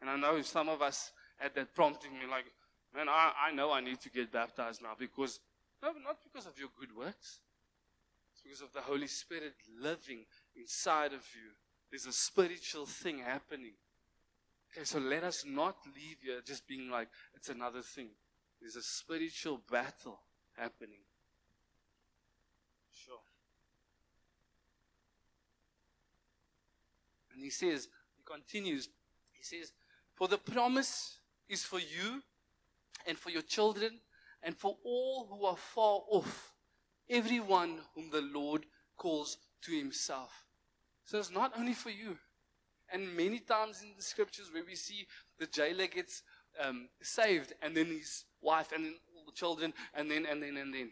And 0.00 0.10
I 0.10 0.16
know 0.16 0.40
some 0.42 0.68
of 0.68 0.82
us 0.82 1.12
at 1.40 1.54
that 1.54 1.74
prompting, 1.74 2.10
we're 2.20 2.30
like, 2.30 2.46
man, 2.94 3.08
I, 3.08 3.32
I 3.48 3.52
know 3.52 3.72
I 3.72 3.80
need 3.80 4.00
to 4.00 4.10
get 4.10 4.32
baptized 4.32 4.82
now 4.82 4.94
because, 4.98 5.40
no, 5.82 5.90
not 6.04 6.18
because 6.22 6.46
of 6.46 6.58
your 6.58 6.68
good 6.78 6.96
works. 6.96 7.40
It's 8.32 8.42
because 8.42 8.60
of 8.60 8.72
the 8.72 8.80
Holy 8.80 9.06
Spirit 9.06 9.54
living 9.80 10.24
inside 10.56 11.12
of 11.12 11.24
you. 11.34 11.50
There's 11.90 12.06
a 12.06 12.12
spiritual 12.12 12.86
thing 12.86 13.20
happening. 13.20 13.74
Okay, 14.72 14.84
so 14.84 14.98
let 14.98 15.22
us 15.22 15.44
not 15.46 15.76
leave 15.94 16.16
here 16.22 16.40
just 16.44 16.66
being 16.66 16.90
like, 16.90 17.08
it's 17.34 17.48
another 17.48 17.82
thing. 17.82 18.08
There's 18.60 18.76
a 18.76 18.82
spiritual 18.82 19.60
battle 19.70 20.18
happening. 20.56 21.00
Sure. 22.92 23.20
And 27.32 27.42
he 27.42 27.50
says, 27.50 27.88
he 28.16 28.22
continues, 28.24 28.88
he 29.32 29.44
says, 29.44 29.72
For 30.14 30.28
the 30.28 30.38
promise 30.38 31.18
is 31.48 31.64
for 31.64 31.78
you 31.78 32.22
and 33.06 33.18
for 33.18 33.30
your 33.30 33.42
children 33.42 34.00
and 34.42 34.56
for 34.56 34.76
all 34.84 35.26
who 35.30 35.46
are 35.46 35.56
far 35.56 36.00
off, 36.10 36.52
everyone 37.08 37.78
whom 37.94 38.10
the 38.10 38.22
Lord 38.22 38.66
calls 38.96 39.38
to 39.62 39.72
himself. 39.72 40.44
So 41.04 41.18
it's 41.18 41.30
not 41.30 41.52
only 41.58 41.74
for 41.74 41.90
you. 41.90 42.16
And 42.92 43.16
many 43.16 43.40
times 43.40 43.82
in 43.82 43.92
the 43.96 44.02
scriptures 44.02 44.50
where 44.52 44.64
we 44.64 44.76
see 44.76 45.06
the 45.38 45.46
jailer 45.46 45.86
gets 45.86 46.22
um, 46.62 46.88
saved 47.02 47.52
and 47.62 47.76
then 47.76 47.86
his 47.86 48.24
wife 48.40 48.72
and 48.72 48.84
then 48.84 48.94
the 49.26 49.32
children 49.32 49.72
and 49.94 50.10
then 50.10 50.26
and 50.26 50.42
then 50.42 50.56
and 50.56 50.72
then. 50.72 50.90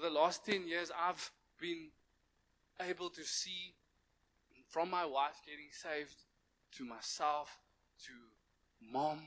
The 0.00 0.10
last 0.10 0.44
10 0.44 0.68
years, 0.68 0.90
I've 0.96 1.30
been 1.58 1.88
able 2.80 3.08
to 3.10 3.24
see 3.24 3.74
from 4.68 4.90
my 4.90 5.06
wife 5.06 5.40
getting 5.46 5.70
saved 5.70 6.16
to 6.76 6.84
myself 6.84 7.58
to 8.04 8.12
mom 8.92 9.20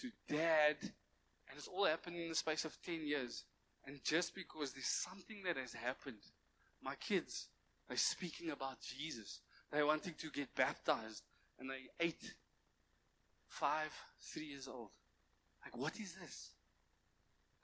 to 0.00 0.10
dad. 0.28 0.76
And 0.80 1.56
it's 1.56 1.68
all 1.68 1.84
happened 1.84 2.16
in 2.16 2.28
the 2.28 2.34
space 2.34 2.64
of 2.64 2.76
10 2.84 3.06
years. 3.06 3.44
And 3.86 4.02
just 4.02 4.34
because 4.34 4.72
there's 4.72 4.86
something 4.86 5.42
that 5.44 5.56
has 5.56 5.72
happened, 5.72 6.18
my 6.82 6.94
kids, 6.96 7.48
they're 7.88 7.96
speaking 7.96 8.50
about 8.50 8.80
Jesus. 8.80 9.40
They're 9.70 9.86
wanting 9.86 10.14
to 10.18 10.30
get 10.30 10.54
baptized. 10.56 11.22
And 11.58 11.70
they 11.70 12.04
eight, 12.04 12.34
five, 13.48 13.92
three 14.20 14.46
years 14.46 14.68
old. 14.68 14.90
Like, 15.64 15.76
what 15.76 15.98
is 16.00 16.14
this? 16.14 16.50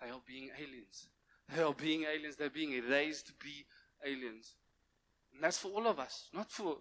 They 0.02 0.11
are 0.11 0.21
being 0.26 0.50
aliens. 0.59 1.09
They 1.54 1.62
are 1.62 1.75
being 1.75 2.04
aliens. 2.04 2.37
They're 2.37 2.50
being 2.50 2.82
raised 2.88 3.26
to 3.28 3.32
be 3.35 3.64
aliens. 4.04 4.54
And 5.35 5.42
that's 5.42 5.59
for 5.59 5.68
all 5.68 5.87
of 5.87 5.99
us, 5.99 6.28
not 6.35 6.50
for, 6.50 6.78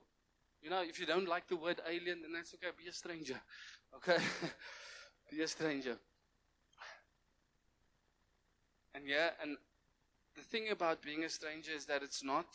you 0.61 0.69
know, 0.69 0.81
if 0.81 0.99
you 0.99 1.05
don't 1.05 1.27
like 1.27 1.47
the 1.47 1.55
word 1.55 1.81
alien, 1.87 2.21
then 2.21 2.33
that's 2.33 2.53
okay. 2.55 2.67
Be 2.77 2.89
a 2.89 2.93
stranger. 2.93 3.39
Okay? 3.95 4.17
be 5.31 5.41
a 5.41 5.47
stranger. 5.47 5.97
And 8.93 9.07
yeah, 9.07 9.29
and 9.41 9.57
the 10.35 10.41
thing 10.41 10.69
about 10.69 11.01
being 11.01 11.23
a 11.23 11.29
stranger 11.29 11.71
is 11.71 11.85
that 11.85 12.03
it's 12.03 12.23
not 12.23 12.47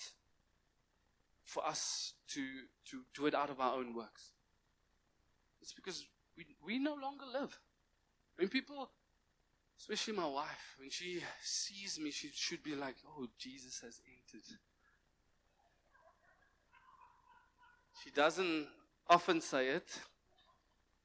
for 1.45 1.67
us 1.67 2.15
to, 2.29 2.43
to 2.91 3.03
do 3.15 3.27
it 3.27 3.35
out 3.35 3.51
of 3.51 3.61
our 3.61 3.77
own 3.77 3.95
works. 3.95 4.33
It's 5.63 5.73
because 5.73 6.05
we, 6.37 6.45
we 6.65 6.79
no 6.79 6.95
longer 6.95 7.25
live. 7.33 7.59
When 8.37 8.49
people, 8.49 8.91
especially 9.79 10.15
my 10.15 10.27
wife, 10.27 10.77
when 10.79 10.91
she 10.91 11.23
sees 11.43 11.99
me, 12.01 12.11
she 12.11 12.31
should 12.35 12.63
be 12.63 12.75
like, 12.75 12.97
oh, 13.09 13.27
Jesus 13.39 13.81
has 13.81 14.01
entered. 14.07 14.47
She 18.03 18.11
doesn't 18.11 18.67
often 19.09 19.41
say 19.41 19.69
it. 19.69 19.89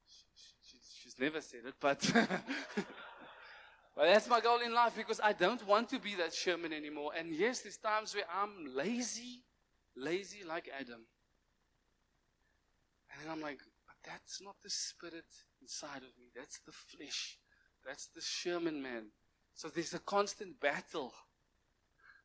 She, 0.08 0.26
she, 0.68 0.78
she's 1.04 1.20
never 1.20 1.42
said 1.42 1.62
it, 1.66 1.76
but. 1.80 2.12
But 3.96 4.06
that's 4.06 4.30
my 4.30 4.40
goal 4.40 4.60
in 4.62 4.74
life 4.74 4.96
because 4.96 5.20
I 5.22 5.34
don't 5.34 5.66
want 5.68 5.90
to 5.90 6.00
be 6.00 6.16
that 6.16 6.34
Sherman 6.34 6.74
anymore. 6.74 7.12
And 7.18 7.34
yes, 7.34 7.60
there's 7.60 7.78
times 7.78 8.16
where 8.16 8.24
I'm 8.34 8.74
lazy, 8.76 9.44
lazy 9.96 10.44
like 10.48 10.70
Adam. 10.74 11.06
And 13.12 13.22
then 13.22 13.32
I'm 13.32 13.42
like, 13.42 13.60
but 13.86 13.96
that's 14.04 14.42
not 14.42 14.56
the 14.64 14.70
spirit 14.70 15.26
inside 15.62 15.98
of 15.98 16.18
me. 16.18 16.32
That's 16.36 16.60
the 16.66 16.72
flesh. 16.72 17.38
That's 17.86 18.08
the 18.08 18.22
Sherman 18.22 18.82
man. 18.82 19.06
So 19.54 19.68
there's 19.68 19.94
a 19.94 20.00
constant 20.00 20.60
battle. 20.60 21.14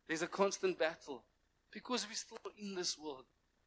There's 0.07 0.23
a 0.23 0.27
constant 0.27 0.79
battle. 0.79 1.25
Because 1.73 2.07
we're 2.09 2.14
still 2.14 2.38
in 2.59 2.75
this 2.75 2.99
world. 2.99 3.25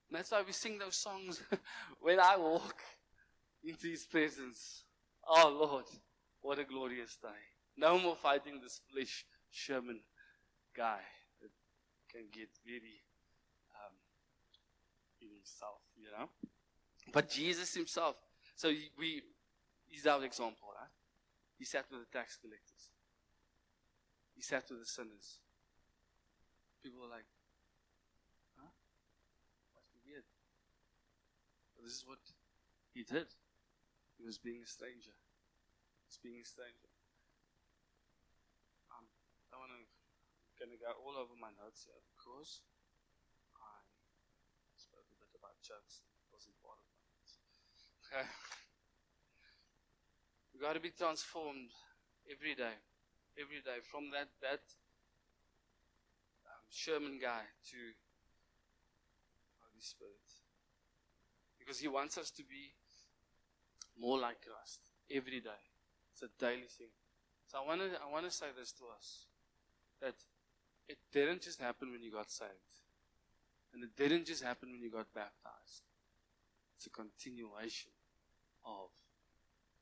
And 0.10 0.17
that's 0.17 0.32
why 0.32 0.41
we 0.45 0.54
sing 0.54 0.80
those 0.80 0.95
songs 0.95 1.41
when 2.02 2.19
I 2.19 2.38
walk 2.38 2.78
into 3.63 3.88
his 3.88 4.06
presence. 4.06 4.84
Oh 5.28 5.67
Lord, 5.69 5.86
what 6.41 6.60
a 6.60 6.63
glorious 6.63 7.17
day. 7.21 7.28
No 7.78 7.99
more 7.99 8.15
fighting 8.15 8.60
this 8.62 8.82
flesh 8.91 9.25
Sherman 9.52 9.99
guy 10.75 10.99
that 11.41 11.52
can 12.12 12.23
get 12.32 12.49
very 12.65 13.04
um, 13.75 13.93
in 15.21 15.30
himself, 15.36 15.82
you 15.97 16.10
know. 16.12 16.30
But 17.12 17.30
Jesus 17.30 17.73
himself, 17.73 18.15
so 18.56 18.69
we, 18.97 19.21
he's 19.88 20.08
our 20.08 20.23
example? 20.23 20.69
He 21.60 21.67
sat 21.67 21.91
with 21.91 22.08
the 22.08 22.12
tax 22.15 22.39
collectors. 22.39 22.95
He 24.32 24.39
sat 24.39 24.63
with 24.72 24.80
the 24.80 24.88
sinners. 24.88 25.43
People 26.80 27.04
were 27.04 27.12
like, 27.12 27.28
huh? 28.56 28.72
Must 29.76 29.91
be 29.91 30.00
weird. 30.08 30.24
But 31.76 31.84
this 31.84 32.00
is 32.00 32.08
what 32.08 32.24
he 32.95 33.04
did. 33.04 33.28
He 34.15 34.24
was 34.24 34.39
being 34.39 34.63
a 34.63 34.69
stranger. 34.72 35.12
He 35.12 36.08
was 36.08 36.19
being 36.24 36.39
a 36.39 36.48
stranger. 36.48 36.88
Um, 38.95 39.04
I'm 39.52 39.84
going 40.56 40.72
to 40.72 40.80
go 40.80 40.95
all 41.04 41.19
over 41.19 41.36
my 41.36 41.52
notes 41.60 41.84
here 41.84 42.00
because 42.15 42.63
I 43.60 43.84
spoke 44.80 45.12
a 45.12 45.19
bit 45.19 45.36
about 45.36 45.60
jokes. 45.60 46.08
It 46.24 46.32
wasn't 46.32 46.56
part 46.63 46.80
of 46.80 46.88
my 46.88 47.04
notes. 47.04 47.43
Okay. 48.10 48.26
We've 50.60 50.67
got 50.67 50.74
to 50.74 50.82
be 50.82 50.91
transformed 50.91 51.72
every 52.30 52.54
day. 52.54 52.76
Every 53.39 53.63
day. 53.63 53.80
From 53.82 54.12
that, 54.12 54.28
that 54.41 54.60
um, 56.43 56.67
Sherman 56.69 57.17
guy 57.17 57.48
to 57.72 57.78
Holy 59.63 59.80
Spirit. 59.80 60.28
Because 61.58 61.80
he 61.80 61.88
wants 61.88 62.17
us 62.17 62.30
to 62.32 62.43
be 62.43 62.76
more 63.98 64.19
like 64.19 64.41
Christ 64.43 64.82
every 65.10 65.39
day. 65.39 65.63
It's 66.12 66.24
a 66.24 66.30
daily 66.38 66.67
thing. 66.67 66.91
So 67.48 67.60
I 67.63 67.65
want 67.65 67.80
to 67.80 67.91
I 68.04 68.12
want 68.12 68.26
to 68.26 68.32
say 68.32 68.48
this 68.60 68.74
to 68.74 68.84
us 68.98 69.28
that 70.02 70.15
it 70.89 70.98
didn't 71.13 71.41
just 71.41 71.62
happen 71.62 71.89
when 71.89 72.04
you 72.04 72.12
got 72.12 72.30
saved. 72.30 72.52
And 73.74 73.82
it 73.82 73.95
didn't 73.95 74.26
just 74.26 74.43
happen 74.43 74.72
when 74.72 74.82
you 74.82 74.91
got 74.91 75.08
baptized. 75.13 75.88
It's 76.76 76.86
a 76.86 76.89
continuation 76.89 77.91
of 78.65 78.89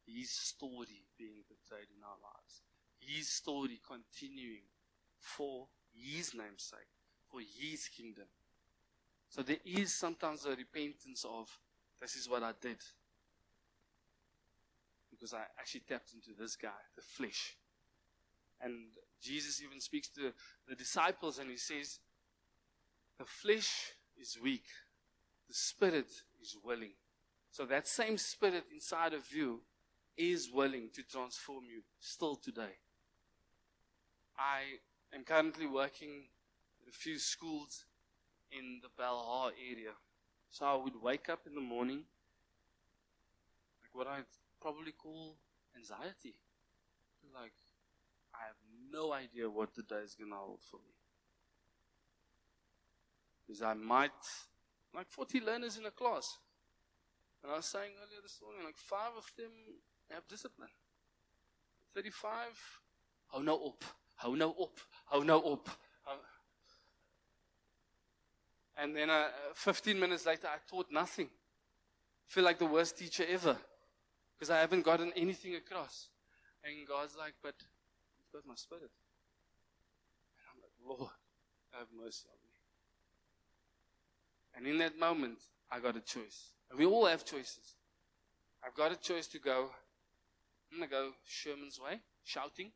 His 0.07 0.29
story 0.29 1.03
being 1.17 1.43
portrayed 1.47 1.89
in 1.95 2.03
our 2.03 2.17
lives. 2.23 2.61
His 2.99 3.27
story 3.27 3.79
continuing 3.85 4.63
for 5.19 5.67
His 5.93 6.33
name's 6.33 6.63
sake, 6.63 6.79
for 7.29 7.41
His 7.41 7.87
kingdom. 7.89 8.25
So 9.29 9.41
there 9.41 9.57
is 9.65 9.93
sometimes 9.93 10.45
a 10.45 10.51
repentance 10.55 11.25
of, 11.29 11.49
this 11.99 12.15
is 12.15 12.29
what 12.29 12.43
I 12.43 12.53
did. 12.61 12.77
Because 15.11 15.33
I 15.33 15.41
actually 15.59 15.81
tapped 15.87 16.13
into 16.13 16.29
this 16.39 16.55
guy, 16.55 16.69
the 16.95 17.01
flesh. 17.01 17.57
And 18.61 18.87
Jesus 19.21 19.61
even 19.61 19.81
speaks 19.81 20.09
to 20.09 20.31
the 20.67 20.75
disciples 20.75 21.39
and 21.39 21.49
he 21.49 21.57
says, 21.57 21.99
The 23.19 23.25
flesh 23.25 23.91
is 24.19 24.37
weak, 24.41 24.65
the 25.47 25.53
spirit 25.53 26.11
is 26.41 26.55
willing. 26.63 26.93
So 27.51 27.65
that 27.65 27.87
same 27.87 28.17
spirit 28.17 28.65
inside 28.71 29.13
of 29.13 29.23
you 29.31 29.61
is 30.17 30.49
willing 30.51 30.89
to 30.93 31.03
transform 31.03 31.65
you 31.65 31.81
still 31.99 32.35
today. 32.35 32.77
I 34.37 35.15
am 35.15 35.23
currently 35.23 35.67
working 35.67 36.25
a 36.87 36.91
few 36.91 37.19
schools 37.19 37.85
in 38.51 38.81
the 38.81 38.89
Belhar 39.01 39.51
area. 39.71 39.91
So 40.49 40.65
I 40.65 40.75
would 40.75 41.01
wake 41.01 41.29
up 41.29 41.41
in 41.45 41.53
the 41.53 41.61
morning, 41.61 42.03
like 43.81 43.93
what 43.93 44.07
I'd 44.07 44.23
probably 44.61 44.91
call 44.91 45.35
anxiety. 45.75 46.35
Like, 47.33 47.53
I 48.33 48.45
have 48.47 48.55
no 48.91 49.13
idea 49.13 49.49
what 49.49 49.75
the 49.75 49.83
day 49.83 50.01
is 50.03 50.15
going 50.15 50.31
to 50.31 50.37
hold 50.37 50.59
for 50.69 50.77
me. 50.77 50.93
Because 53.45 53.61
I 53.61 53.73
might, 53.73 54.11
like 54.95 55.09
40 55.09 55.41
learners 55.41 55.77
in 55.77 55.85
a 55.85 55.91
class. 55.91 56.37
And 57.43 57.51
I 57.51 57.57
was 57.57 57.65
saying 57.65 57.91
earlier 58.01 58.21
this 58.23 58.39
morning, 58.41 58.65
like 58.65 58.77
five 58.77 59.11
of 59.15 59.31
them 59.37 59.51
have 60.09 60.27
discipline. 60.27 60.71
35, 61.93 62.81
hou 63.33 63.43
nou 63.43 63.57
op, 63.71 63.83
hou 64.23 64.35
nou 64.35 64.53
op, 64.57 64.79
hou 65.05 65.23
nou 65.23 65.43
op. 65.43 65.69
And 68.77 68.95
then 68.95 69.09
uh, 69.09 69.29
15 69.55 69.99
minutes 69.99 70.25
later, 70.25 70.47
I 70.47 70.57
taught 70.69 70.91
nothing. 70.91 71.25
I 71.25 72.27
feel 72.27 72.43
like 72.43 72.59
the 72.59 72.67
worst 72.67 72.97
teacher 72.97 73.25
ever 73.27 73.57
because 74.37 74.51
I 74.51 74.59
haven't 74.59 74.83
gotten 74.83 75.11
anything 75.15 75.55
across. 75.55 76.09
And 76.63 76.87
God's 76.87 77.15
like, 77.17 77.33
but 77.41 77.55
you've 77.59 78.31
got 78.31 78.47
my 78.47 78.53
spirit. 78.55 78.91
And 80.37 80.45
I'm 80.51 80.61
like, 80.61 80.99
Lord, 80.99 81.11
have 81.71 81.87
mercy 81.91 82.27
on 82.29 82.37
me. 82.43 82.53
And 84.55 84.67
in 84.67 84.77
that 84.79 84.99
moment, 84.99 85.39
I 85.71 85.79
got 85.79 85.95
a 85.95 86.01
choice. 86.01 86.53
And 86.69 86.77
we 86.77 86.85
all 86.85 87.07
have 87.07 87.25
choices. 87.25 87.75
I've 88.63 88.75
got 88.75 88.91
a 88.91 88.95
choice 88.95 89.27
to 89.27 89.39
go. 89.39 89.71
I'm 90.71 90.79
going 90.79 90.89
to 90.89 90.95
go 90.95 91.11
Sherman's 91.25 91.79
way, 91.79 91.99
shouting, 92.23 92.71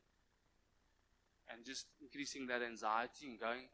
and 1.52 1.64
just 1.64 1.86
increasing 2.00 2.46
that 2.46 2.62
anxiety 2.62 3.26
and 3.26 3.38
going. 3.38 3.68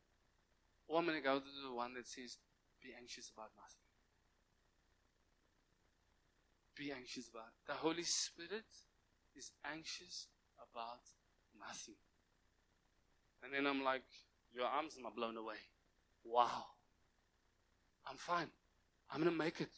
Or 0.88 0.98
I'm 0.98 1.06
going 1.06 1.18
to 1.18 1.22
go 1.22 1.38
to 1.38 1.44
the 1.68 1.74
one 1.74 1.94
that 1.94 2.06
says, 2.06 2.38
be 2.82 2.90
anxious 2.98 3.30
about 3.32 3.50
nothing. 3.56 3.84
Be 6.76 6.92
anxious 6.92 7.28
about. 7.28 7.52
The 7.66 7.74
Holy 7.74 8.04
Spirit 8.04 8.64
is 9.36 9.52
anxious 9.70 10.26
about 10.56 11.02
nothing. 11.58 11.96
And 13.42 13.52
then 13.52 13.66
I'm 13.66 13.84
like, 13.84 14.04
your 14.54 14.66
arms 14.66 14.96
are 15.04 15.10
blown 15.10 15.36
away. 15.36 15.56
Wow. 16.24 16.64
I'm 18.08 18.16
fine. 18.16 18.48
I'm 19.10 19.20
going 19.20 19.32
to 19.32 19.38
make 19.38 19.60
it 19.60 19.70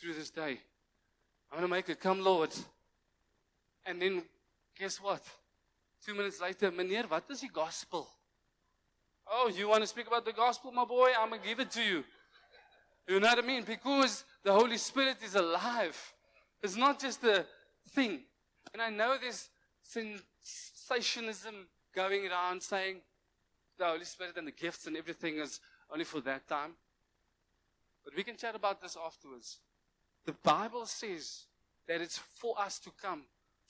through 0.00 0.14
this 0.14 0.30
day. 0.30 0.60
I'm 1.50 1.58
going 1.58 1.62
to 1.62 1.68
make 1.68 1.88
it. 1.88 2.00
Come, 2.00 2.20
Lord. 2.20 2.50
And 3.86 4.00
then, 4.00 4.22
guess 4.78 5.00
what? 5.00 5.22
Two 6.04 6.14
minutes 6.14 6.40
later, 6.40 6.70
meneer, 6.70 7.08
what 7.08 7.24
is 7.30 7.40
the 7.40 7.48
gospel? 7.48 8.08
Oh, 9.26 9.50
you 9.54 9.68
want 9.68 9.82
to 9.82 9.86
speak 9.86 10.06
about 10.06 10.24
the 10.24 10.32
gospel, 10.32 10.70
my 10.70 10.84
boy? 10.84 11.10
I'm 11.18 11.30
going 11.30 11.40
to 11.40 11.46
give 11.48 11.60
it 11.60 11.70
to 11.72 11.82
you. 11.82 12.04
You 13.08 13.20
know 13.20 13.28
what 13.28 13.38
I 13.38 13.46
mean? 13.46 13.64
Because 13.64 14.24
the 14.42 14.52
Holy 14.52 14.78
Spirit 14.78 15.16
is 15.24 15.34
alive. 15.34 16.14
It's 16.62 16.76
not 16.76 16.98
just 16.98 17.22
a 17.24 17.44
thing. 17.90 18.20
And 18.72 18.82
I 18.82 18.90
know 18.90 19.16
there's 19.20 19.48
cessationism 19.86 21.66
going 21.94 22.26
around 22.26 22.62
saying 22.62 22.96
the 23.78 23.84
Holy 23.84 24.04
Spirit 24.04 24.36
and 24.36 24.46
the 24.46 24.52
gifts 24.52 24.86
and 24.86 24.96
everything 24.96 25.38
is 25.38 25.60
only 25.90 26.04
for 26.04 26.20
that 26.22 26.46
time. 26.48 26.72
But 28.04 28.16
we 28.16 28.22
can 28.22 28.36
chat 28.36 28.54
about 28.54 28.80
this 28.80 28.96
afterwards. 29.02 29.58
The 30.24 30.32
Bible 30.32 30.86
says 30.86 31.44
that 31.86 32.00
it's 32.00 32.18
for 32.18 32.58
us 32.58 32.78
to 32.80 32.90
come, 33.00 33.22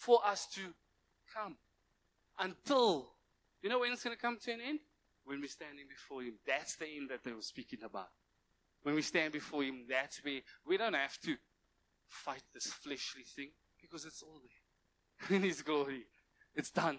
for 0.05 0.21
us 0.27 0.47
to 0.55 0.61
come 1.35 1.57
until, 2.39 3.07
you 3.63 3.69
know 3.69 3.79
when 3.79 3.93
it's 3.93 4.05
going 4.05 4.17
to 4.17 4.21
come 4.21 4.39
to 4.45 4.53
an 4.53 4.61
end? 4.61 4.81
When 5.25 5.41
we're 5.41 5.49
standing 5.49 5.87
before 5.89 6.23
Him. 6.23 6.35
That's 6.47 6.77
the 6.77 6.87
end 6.87 7.11
that 7.11 7.25
they 7.25 7.33
were 7.33 7.43
speaking 7.43 7.81
about. 7.83 8.09
When 8.83 8.95
we 8.95 9.03
stand 9.03 9.33
before 9.33 9.63
Him, 9.63 9.85
that's 9.89 10.23
where 10.23 10.41
we 10.67 10.77
don't 10.77 10.95
have 10.95 11.19
to 11.23 11.37
fight 12.07 12.43
this 12.53 12.67
fleshly 12.67 13.23
thing 13.23 13.51
because 13.81 14.05
it's 14.05 14.23
all 14.23 14.41
there 14.43 15.37
in 15.37 15.43
His 15.43 15.63
glory. 15.63 16.05
It's 16.55 16.71
done. 16.71 16.99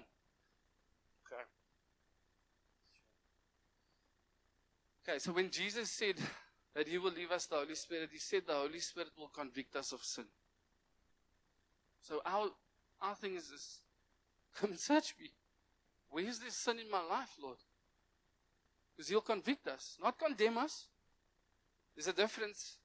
Okay. 1.28 1.44
Okay, 5.08 5.20
so 5.20 5.32
when 5.32 5.52
Jesus 5.52 5.91
said, 5.91 6.15
that 6.76 6.88
He 6.88 6.98
will 6.98 7.12
leave 7.12 7.32
us 7.32 7.48
the 7.48 7.56
Holy 7.56 7.74
Spirit. 7.74 8.10
He 8.12 8.20
said 8.20 8.44
the 8.46 8.54
Holy 8.54 8.80
Spirit 8.80 9.10
will 9.18 9.30
convict 9.30 9.76
us 9.76 9.94
of 9.94 10.04
sin. 10.04 10.26
So 12.02 12.22
our, 12.26 12.50
our 13.01 13.15
thing 13.15 13.36
is 13.36 13.49
this 13.49 13.79
come 14.55 14.71
and 14.71 14.79
search 14.79 15.15
me. 15.19 15.31
Where 16.10 16.25
is 16.25 16.39
this 16.39 16.55
sin 16.55 16.79
in 16.79 16.89
my 16.89 17.03
life, 17.03 17.31
Lord? 17.41 17.58
Because 18.95 19.10
He'll 19.10 19.21
convict 19.21 19.67
us, 19.67 19.97
not 20.01 20.17
condemn 20.17 20.58
us. 20.58 20.88
There's 21.95 22.08
a 22.08 22.13
difference. 22.13 22.77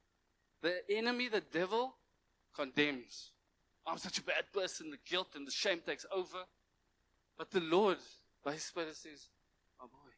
The 0.63 0.81
enemy, 0.91 1.29
the 1.29 1.41
devil, 1.41 1.95
condemns. 2.55 3.31
I'm 3.87 3.99
such 3.99 4.19
a 4.19 4.23
bad 4.23 4.53
person. 4.53 4.91
The 4.91 4.99
guilt 5.09 5.29
and 5.35 5.47
the 5.47 5.53
shame 5.53 5.81
takes 5.85 6.05
over. 6.13 6.45
But 7.39 7.51
the 7.51 7.61
Lord, 7.61 7.99
by 8.45 8.53
His 8.53 8.65
Spirit, 8.65 8.95
says, 8.95 9.29
My 9.81 9.87
boy, 9.87 10.13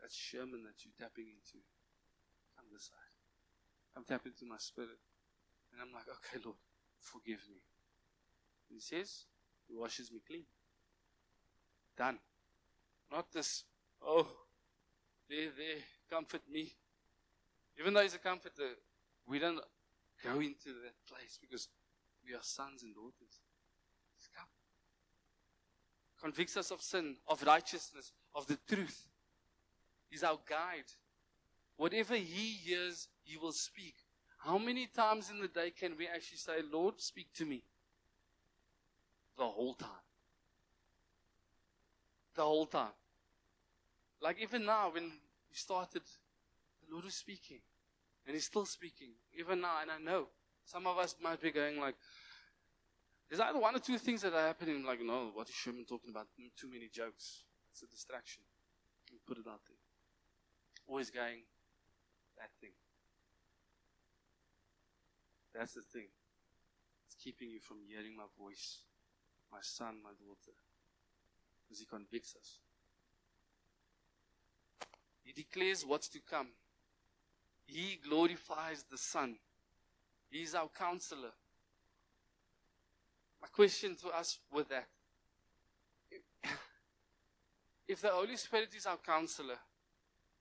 that's 0.00 0.14
Sherman 0.14 0.64
that 0.64 0.84
you're 0.84 0.92
tapping 0.98 1.26
into 1.26 1.64
come 2.56 2.66
this 2.72 2.90
side. 2.90 3.14
I'm 3.96 4.04
tapping 4.04 4.32
into 4.32 4.46
my 4.46 4.58
spirit. 4.58 5.00
And 5.72 5.80
I'm 5.80 5.92
like, 5.92 6.06
okay, 6.08 6.38
Lord, 6.44 6.56
forgive 7.00 7.42
me. 7.50 7.60
He 8.72 8.80
says, 8.80 9.24
He 9.68 9.76
washes 9.76 10.10
me 10.10 10.20
clean. 10.26 10.44
Done. 11.96 12.18
Not 13.10 13.30
this, 13.32 13.64
oh, 14.04 14.26
there, 15.28 15.48
there, 15.56 15.76
comfort 16.10 16.42
me. 16.50 16.72
Even 17.78 17.92
though 17.92 18.02
He's 18.02 18.14
a 18.14 18.18
comforter, 18.18 18.70
we 19.26 19.38
don't 19.38 19.60
go 20.24 20.40
into 20.40 20.68
that 20.84 20.94
place 21.06 21.38
because 21.40 21.68
we 22.26 22.34
are 22.34 22.42
sons 22.42 22.82
and 22.82 22.94
daughters. 22.94 23.40
He's 24.16 24.28
come. 24.34 24.46
Convicts 26.20 26.56
us 26.56 26.70
of 26.70 26.80
sin, 26.80 27.16
of 27.28 27.42
righteousness, 27.42 28.12
of 28.34 28.46
the 28.46 28.58
truth. 28.68 29.06
He's 30.08 30.22
our 30.22 30.38
guide. 30.48 30.90
Whatever 31.76 32.14
He 32.16 32.58
hears, 32.64 33.08
He 33.24 33.36
will 33.36 33.52
speak. 33.52 33.94
How 34.38 34.58
many 34.58 34.86
times 34.86 35.30
in 35.30 35.40
the 35.40 35.48
day 35.48 35.70
can 35.70 35.96
we 35.96 36.08
actually 36.08 36.38
say, 36.38 36.62
Lord, 36.72 37.00
speak 37.00 37.32
to 37.34 37.44
me? 37.44 37.62
The 39.36 39.44
whole 39.44 39.74
time. 39.74 39.88
The 42.34 42.42
whole 42.42 42.66
time. 42.66 42.92
Like 44.20 44.40
even 44.40 44.64
now, 44.64 44.90
when 44.92 45.04
we 45.04 45.54
started, 45.54 46.02
the 46.86 46.92
Lord 46.92 47.04
was 47.04 47.14
speaking. 47.14 47.60
And 48.26 48.34
He's 48.34 48.46
still 48.46 48.66
speaking. 48.66 49.10
Even 49.38 49.60
now, 49.60 49.80
and 49.80 49.90
I 49.90 49.98
know 49.98 50.28
some 50.64 50.86
of 50.86 50.98
us 50.98 51.16
might 51.22 51.40
be 51.40 51.50
going 51.50 51.80
like, 51.80 51.94
there's 53.28 53.40
either 53.40 53.58
one 53.58 53.74
or 53.74 53.78
two 53.78 53.98
things 53.98 54.22
that 54.22 54.34
are 54.34 54.46
happening, 54.46 54.84
like, 54.84 55.00
no, 55.02 55.30
what 55.32 55.48
is 55.48 55.54
Sherman 55.54 55.84
talking 55.88 56.10
about? 56.10 56.26
Too 56.56 56.68
many 56.68 56.88
jokes. 56.92 57.44
It's 57.72 57.82
a 57.82 57.86
distraction. 57.86 58.42
We 59.10 59.18
put 59.26 59.38
it 59.38 59.48
out 59.48 59.60
there. 59.66 59.76
Always 60.86 61.10
going, 61.10 61.40
that 62.38 62.50
thing. 62.60 62.72
That's 65.54 65.72
the 65.74 65.80
thing. 65.80 66.08
It's 67.06 67.16
keeping 67.22 67.50
you 67.50 67.60
from 67.60 67.78
hearing 67.88 68.16
my 68.16 68.28
voice, 68.38 68.78
my 69.52 69.60
son, 69.60 69.96
my 70.02 70.10
daughter. 70.10 70.56
Because 71.64 71.80
he 71.80 71.86
convicts 71.86 72.34
us. 72.40 72.58
He 75.22 75.32
declares 75.32 75.84
what's 75.86 76.08
to 76.08 76.18
come. 76.20 76.48
He 77.66 77.98
glorifies 78.06 78.84
the 78.90 78.98
Son. 78.98 79.36
He 80.30 80.42
is 80.42 80.54
our 80.54 80.68
counselor. 80.68 81.30
My 83.40 83.48
question 83.48 83.96
to 84.02 84.08
us 84.08 84.38
with 84.52 84.68
that 84.70 84.88
if 87.92 88.00
the 88.00 88.08
Holy 88.08 88.36
Spirit 88.36 88.70
is 88.74 88.86
our 88.86 88.96
counselor, 88.96 89.58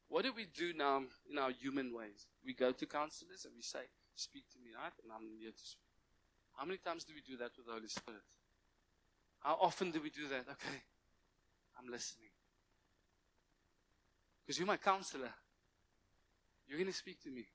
what 0.07 0.23
do 0.23 0.31
we 0.33 0.45
do 0.45 0.73
now 0.73 1.03
in 1.29 1.37
our 1.37 1.51
human 1.51 1.93
ways? 1.93 2.27
We 2.45 2.53
go 2.53 2.71
to 2.71 2.85
counselors 2.85 3.45
and 3.45 3.53
we 3.55 3.61
say, 3.61 3.83
Speak 4.15 4.43
to 4.51 4.59
me, 4.59 4.71
right? 4.75 4.93
And 5.03 5.11
I'm 5.11 5.27
here 5.39 5.51
to 5.51 5.65
speak. 5.65 5.87
How 6.55 6.65
many 6.65 6.77
times 6.77 7.03
do 7.03 7.13
we 7.15 7.21
do 7.21 7.37
that 7.37 7.51
with 7.57 7.65
the 7.65 7.73
Holy 7.73 7.87
Spirit? 7.87 8.21
How 9.41 9.57
often 9.59 9.91
do 9.91 10.01
we 10.01 10.09
do 10.09 10.27
that? 10.29 10.45
Okay, 10.51 10.81
I'm 11.77 11.91
listening. 11.91 12.29
Because 14.45 14.59
you're 14.59 14.67
my 14.67 14.77
counselor. 14.77 15.33
You're 16.67 16.77
going 16.77 16.91
to 16.91 16.97
speak 16.97 17.21
to 17.23 17.31
me. 17.31 17.45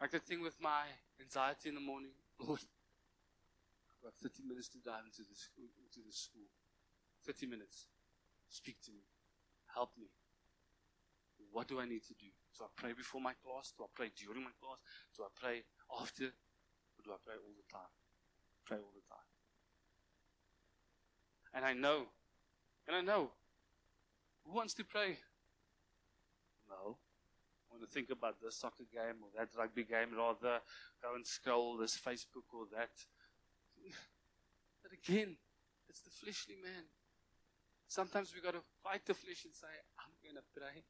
Like 0.00 0.10
the 0.10 0.18
thing 0.18 0.40
with 0.40 0.54
my 0.60 0.86
anxiety 1.20 1.68
in 1.68 1.74
the 1.74 1.80
morning. 1.80 2.10
Lord, 2.38 2.60
I've 2.60 4.02
got 4.02 4.14
30 4.22 4.46
minutes 4.48 4.68
to 4.70 4.78
dive 4.78 5.02
into 5.06 5.22
this. 5.28 5.50
Into 5.58 6.06
the 6.06 6.12
school. 6.12 6.46
30 7.26 7.46
minutes. 7.46 7.86
Speak 8.50 8.80
to 8.86 8.90
me. 8.92 9.02
Help 9.74 9.90
me. 9.98 10.06
What 11.50 11.68
do 11.68 11.80
I 11.80 11.84
need 11.84 12.02
to 12.06 12.14
do? 12.14 12.30
Do 12.58 12.64
I 12.64 12.70
pray 12.76 12.92
before 12.92 13.20
my 13.20 13.34
class? 13.44 13.72
Do 13.76 13.84
I 13.84 13.90
pray 13.94 14.10
during 14.14 14.44
my 14.44 14.54
class? 14.62 14.78
Do 15.16 15.24
I 15.24 15.30
pray 15.34 15.64
after? 16.00 16.30
Or 16.30 17.00
do 17.04 17.10
I 17.10 17.18
pray 17.24 17.34
all 17.34 17.54
the 17.56 17.68
time? 17.70 17.92
Pray 18.64 18.78
all 18.78 18.94
the 18.94 19.04
time. 19.08 19.31
And 21.54 21.64
I 21.64 21.72
know, 21.72 22.06
and 22.86 22.96
I 22.96 23.00
know, 23.00 23.30
who 24.44 24.54
wants 24.54 24.74
to 24.74 24.84
pray? 24.84 25.18
No. 26.68 26.96
I 26.96 27.76
want 27.76 27.88
to 27.88 27.92
think 27.92 28.10
about 28.10 28.36
this 28.42 28.56
soccer 28.56 28.84
game 28.92 29.22
or 29.22 29.28
that 29.36 29.48
rugby 29.56 29.84
game, 29.84 30.16
rather 30.16 30.60
go 31.02 31.14
and 31.14 31.26
scroll 31.26 31.76
this 31.76 31.98
Facebook 31.98 32.48
or 32.52 32.66
that. 32.76 32.90
But 34.82 34.92
again, 34.92 35.36
it's 35.88 36.00
the 36.00 36.10
fleshly 36.10 36.56
man. 36.60 36.84
Sometimes 37.86 38.34
we 38.34 38.40
got 38.40 38.54
to 38.54 38.62
fight 38.82 39.06
the 39.06 39.14
flesh 39.14 39.44
and 39.44 39.54
say, 39.54 39.68
I'm 39.98 40.12
going 40.24 40.34
to 40.34 40.42
pray. 40.58 40.82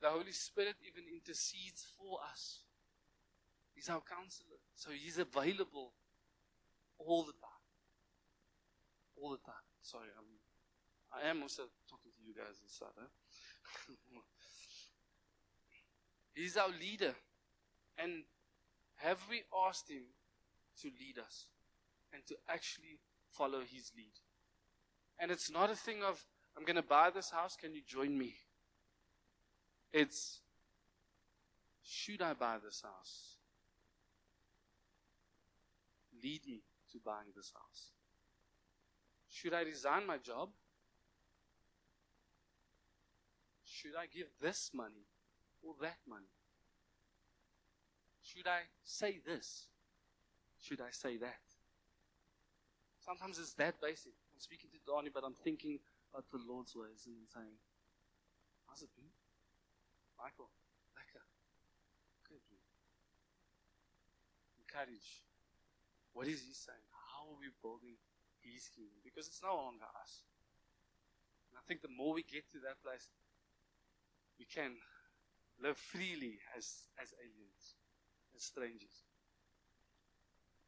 The 0.00 0.08
Holy 0.08 0.32
Spirit 0.32 0.76
even 0.86 1.04
intercedes 1.12 1.84
for 1.98 2.18
us. 2.30 2.60
He's 3.74 3.88
our 3.88 4.00
counselor. 4.00 4.58
So 4.74 4.90
He's 4.90 5.18
available 5.18 5.92
all 6.98 7.24
the 7.24 7.32
time. 7.32 7.53
All 9.20 9.30
the 9.30 9.38
time. 9.38 9.66
Sorry, 9.82 10.08
I'm, 10.18 10.24
I 11.12 11.28
am 11.28 11.42
also 11.42 11.62
talking 11.88 12.12
to 12.16 12.22
you 12.26 12.34
guys 12.34 12.60
inside. 12.62 12.88
He's 16.34 16.56
our 16.56 16.68
leader. 16.80 17.14
And 17.96 18.24
have 18.96 19.20
we 19.30 19.42
asked 19.66 19.88
Him 19.88 20.02
to 20.82 20.88
lead 21.00 21.18
us 21.18 21.46
and 22.12 22.24
to 22.26 22.36
actually 22.48 22.98
follow 23.30 23.60
his 23.60 23.92
lead. 23.96 24.12
And 25.18 25.30
it's 25.30 25.50
not 25.50 25.70
a 25.70 25.76
thing 25.76 26.02
of, 26.02 26.24
I'm 26.56 26.64
going 26.64 26.76
to 26.76 26.82
buy 26.82 27.10
this 27.10 27.30
house, 27.30 27.56
can 27.60 27.74
you 27.74 27.82
join 27.86 28.16
me? 28.16 28.34
It's, 29.92 30.40
should 31.84 32.22
I 32.22 32.34
buy 32.34 32.56
this 32.64 32.82
house? 32.82 33.36
Lead 36.22 36.40
me 36.46 36.62
to 36.92 36.98
buying 37.04 37.28
this 37.36 37.52
house. 37.54 37.90
Should 39.34 39.52
I 39.52 39.62
resign 39.62 40.06
my 40.06 40.18
job? 40.18 40.48
Should 43.64 43.98
I 43.98 44.06
give 44.06 44.28
this 44.40 44.70
money 44.72 45.10
or 45.60 45.74
that 45.82 45.98
money? 46.08 46.30
Should 48.22 48.46
I 48.46 48.60
say 48.84 49.18
this? 49.26 49.66
Should 50.62 50.80
I 50.80 50.92
say 50.92 51.16
that? 51.16 51.42
Sometimes 53.04 53.40
it's 53.40 53.54
that 53.54 53.74
basic. 53.82 54.14
I'm 54.32 54.38
speaking 54.38 54.70
to 54.70 54.78
Donnie, 54.86 55.10
but 55.12 55.24
I'm 55.26 55.34
thinking 55.34 55.80
about 56.14 56.30
the 56.30 56.38
Lord's 56.38 56.76
ways 56.76 57.02
and 57.04 57.26
saying, 57.34 57.58
How's 58.68 58.82
it 58.82 58.94
been? 58.94 59.10
Michael, 60.16 60.48
lekker. 60.94 61.26
Good. 62.30 62.38
Encourage. 64.62 65.26
What 66.12 66.28
is 66.28 66.40
he 66.46 66.54
saying? 66.54 66.86
How 67.10 67.26
are 67.34 67.38
we 67.40 67.50
building 67.60 67.98
Because 69.02 69.26
it's 69.26 69.42
no 69.42 69.56
longer 69.56 69.88
us. 70.00 70.22
And 71.50 71.58
I 71.58 71.62
think 71.66 71.82
the 71.82 71.88
more 71.88 72.12
we 72.12 72.22
get 72.22 72.44
to 72.52 72.58
that 72.68 72.82
place, 72.82 73.08
we 74.38 74.44
can 74.44 74.76
live 75.62 75.76
freely 75.76 76.38
as, 76.56 76.90
as 77.00 77.14
aliens, 77.22 77.74
as 78.36 78.42
strangers. 78.42 79.06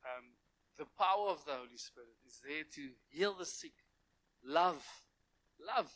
Um, 0.07 0.39
the 0.79 0.87
power 0.97 1.29
of 1.31 1.45
the 1.45 1.53
Holy 1.53 1.77
Spirit 1.77 2.17
is 2.27 2.41
there 2.47 2.65
to 2.75 2.83
heal 3.11 3.35
the 3.35 3.45
sick. 3.45 3.75
Love. 4.45 4.85
Love. 5.59 5.91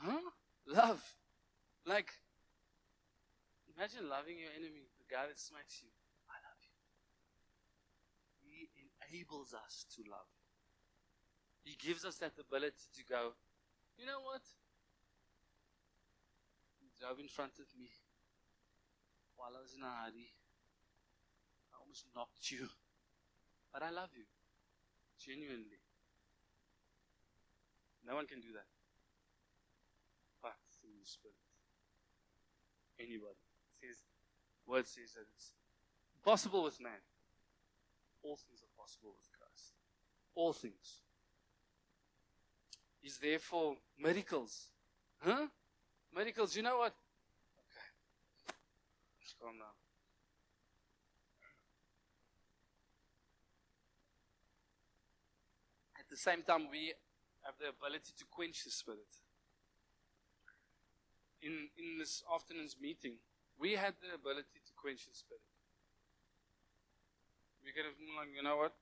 Huh? 0.00 0.30
Love. 0.66 1.02
Like, 1.84 2.10
imagine 3.76 4.08
loving 4.08 4.38
your 4.38 4.50
enemy, 4.56 4.88
the 4.98 5.06
guy 5.06 5.26
that 5.28 5.38
smacks 5.38 5.82
you. 5.82 5.90
I 6.26 6.40
love 6.42 6.58
you. 6.64 6.72
He 8.42 9.05
enables 9.16 9.54
us 9.54 9.86
to 9.96 10.02
love. 10.10 10.28
He 11.64 11.76
gives 11.80 12.04
us 12.04 12.16
that 12.18 12.32
ability 12.38 12.84
to 12.96 13.02
go, 13.08 13.32
you 13.98 14.06
know 14.06 14.20
what? 14.20 14.42
You 16.80 16.88
drove 17.00 17.18
in 17.18 17.28
front 17.28 17.58
of 17.58 17.66
me 17.80 17.88
while 19.36 19.56
I 19.56 19.60
was 19.62 19.72
in 19.74 19.82
a 19.82 19.88
hurry. 20.04 20.30
I 21.72 21.80
almost 21.80 22.06
knocked 22.14 22.50
you. 22.50 22.68
But 23.72 23.82
I 23.82 23.90
love 23.90 24.10
you. 24.14 24.24
Genuinely. 25.18 25.80
No 28.06 28.14
one 28.14 28.26
can 28.26 28.40
do 28.40 28.52
that. 28.52 28.68
But 30.42 30.60
through 30.78 30.94
the 31.00 31.08
Spirit. 31.08 31.40
Anybody. 33.00 33.40
It 33.82 33.88
says, 33.88 34.04
word 34.66 34.86
says 34.86 35.12
that 35.16 35.26
it's 35.34 35.52
possible 36.22 36.62
with 36.62 36.80
man. 36.80 37.00
All 38.26 38.36
things 38.36 38.60
are 38.60 38.74
possible 38.76 39.14
with 39.16 39.30
Christ. 39.38 39.72
All 40.34 40.52
things. 40.52 41.02
Is 43.02 43.18
there 43.18 43.38
for 43.38 43.76
miracles. 43.98 44.66
Huh? 45.22 45.46
Miracles, 46.12 46.56
you 46.56 46.62
know 46.62 46.78
what? 46.78 46.94
Okay. 47.62 47.86
Let's 49.20 49.34
calm 49.40 49.58
down. 49.58 49.76
At 56.00 56.10
the 56.10 56.16
same 56.16 56.42
time, 56.42 56.66
we 56.68 56.94
have 57.44 57.54
the 57.60 57.68
ability 57.68 58.10
to 58.18 58.24
quench 58.28 58.64
the 58.64 58.70
spirit. 58.70 59.06
In, 61.42 61.68
in 61.78 61.98
this 61.98 62.24
afternoon's 62.34 62.76
meeting, 62.80 63.18
we 63.56 63.72
had 63.72 63.94
the 64.02 64.16
ability 64.16 64.58
to 64.66 64.72
quench 64.76 65.06
the 65.06 65.14
spirit. 65.14 65.55
We 67.66 67.74
could 67.74 67.82
have 67.82 67.98
been 67.98 68.14
like, 68.14 68.30
you 68.30 68.46
know 68.46 68.62
what? 68.62 68.78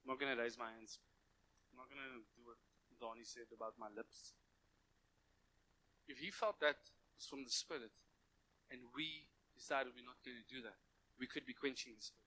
I'm 0.00 0.16
not 0.16 0.24
to 0.24 0.40
raise 0.40 0.56
my 0.56 0.72
hands. 0.72 0.96
I'm 1.68 1.76
not 1.76 1.92
to 1.92 2.24
do 2.32 2.48
what 2.48 2.56
Donnie 2.96 3.28
said 3.28 3.52
about 3.52 3.76
my 3.76 3.92
lips. 3.92 4.32
If 6.08 6.16
he 6.16 6.32
felt 6.32 6.56
that 6.64 6.80
was 7.14 7.28
from 7.28 7.44
the 7.44 7.52
spirit, 7.52 7.92
and 8.72 8.80
we 8.96 9.28
decided 9.52 9.92
we're 9.92 10.08
not 10.08 10.16
to 10.24 10.32
do 10.48 10.64
that, 10.64 10.80
we 11.20 11.28
could 11.28 11.44
be 11.44 11.52
quenching 11.52 11.92
the 11.92 12.00
spirit. 12.00 12.24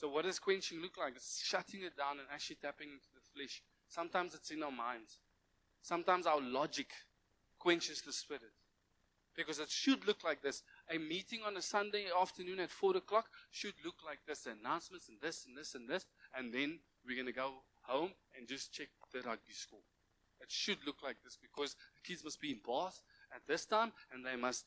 So, 0.00 0.08
what 0.08 0.24
does 0.24 0.38
quenching 0.38 0.80
look 0.80 0.96
like? 0.96 1.12
It's 1.16 1.44
shutting 1.44 1.82
it 1.84 2.00
down 2.00 2.16
and 2.16 2.28
actually 2.32 2.56
tapping 2.64 2.88
into 2.88 3.12
the 3.12 3.20
flesh. 3.36 3.60
Sometimes 3.88 4.32
it's 4.32 4.50
in 4.50 4.62
our 4.62 4.72
minds. 4.72 5.18
Sometimes 5.82 6.24
our 6.24 6.40
logic 6.40 6.88
quenches 7.58 8.00
the 8.00 8.12
spirit. 8.12 8.56
Because 9.36 9.58
it 9.58 9.68
should 9.68 10.06
look 10.06 10.24
like 10.24 10.40
this. 10.42 10.62
A 10.92 10.98
meeting 10.98 11.40
on 11.46 11.56
a 11.56 11.62
Sunday 11.62 12.06
afternoon 12.20 12.60
at 12.60 12.70
4 12.70 12.96
o'clock 12.96 13.26
should 13.50 13.74
look 13.84 13.96
like 14.04 14.18
this. 14.26 14.46
Announcements 14.46 15.08
and 15.08 15.18
this 15.20 15.46
and 15.46 15.56
this 15.56 15.74
and 15.74 15.88
this. 15.88 16.06
And 16.36 16.52
then 16.52 16.80
we're 17.06 17.16
going 17.16 17.26
to 17.26 17.32
go 17.32 17.62
home 17.82 18.10
and 18.36 18.48
just 18.48 18.72
check 18.72 18.88
the 19.12 19.20
rugby 19.20 19.52
score. 19.52 19.80
It 20.40 20.50
should 20.50 20.78
look 20.86 21.02
like 21.02 21.16
this 21.22 21.38
because 21.40 21.74
the 21.74 22.02
kids 22.08 22.24
must 22.24 22.40
be 22.40 22.50
in 22.50 22.60
Bath 22.66 23.02
at 23.34 23.42
this 23.46 23.66
time 23.66 23.92
and 24.12 24.24
they 24.24 24.36
must. 24.36 24.64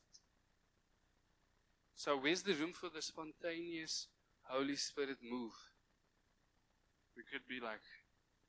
So, 1.96 2.18
where's 2.18 2.42
the 2.42 2.54
room 2.54 2.74
for 2.74 2.90
the 2.90 3.02
spontaneous 3.02 4.08
Holy 4.44 4.76
Spirit 4.76 5.18
move. 5.22 5.54
We 7.16 7.24
could 7.24 7.48
be 7.48 7.60
like, 7.60 7.82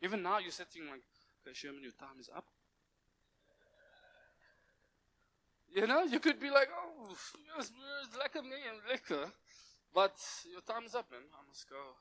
even 0.02 0.22
now 0.22 0.38
you're 0.38 0.50
sitting 0.50 0.86
like, 0.88 1.02
okay, 1.42 1.54
Sherman, 1.54 1.82
your 1.82 1.92
time 1.92 2.18
is 2.18 2.30
up. 2.34 2.46
You 5.74 5.88
know, 5.88 6.04
you 6.04 6.20
could 6.20 6.38
be 6.38 6.50
like, 6.50 6.68
oh, 6.70 7.10
it's 7.58 8.16
like 8.16 8.36
a 8.38 8.42
million 8.42 8.78
liquor, 8.88 9.26
but 9.92 10.14
your 10.48 10.62
time's 10.62 10.94
up, 10.94 11.10
man. 11.10 11.26
I 11.34 11.42
must 11.48 11.68
go. 11.68 11.98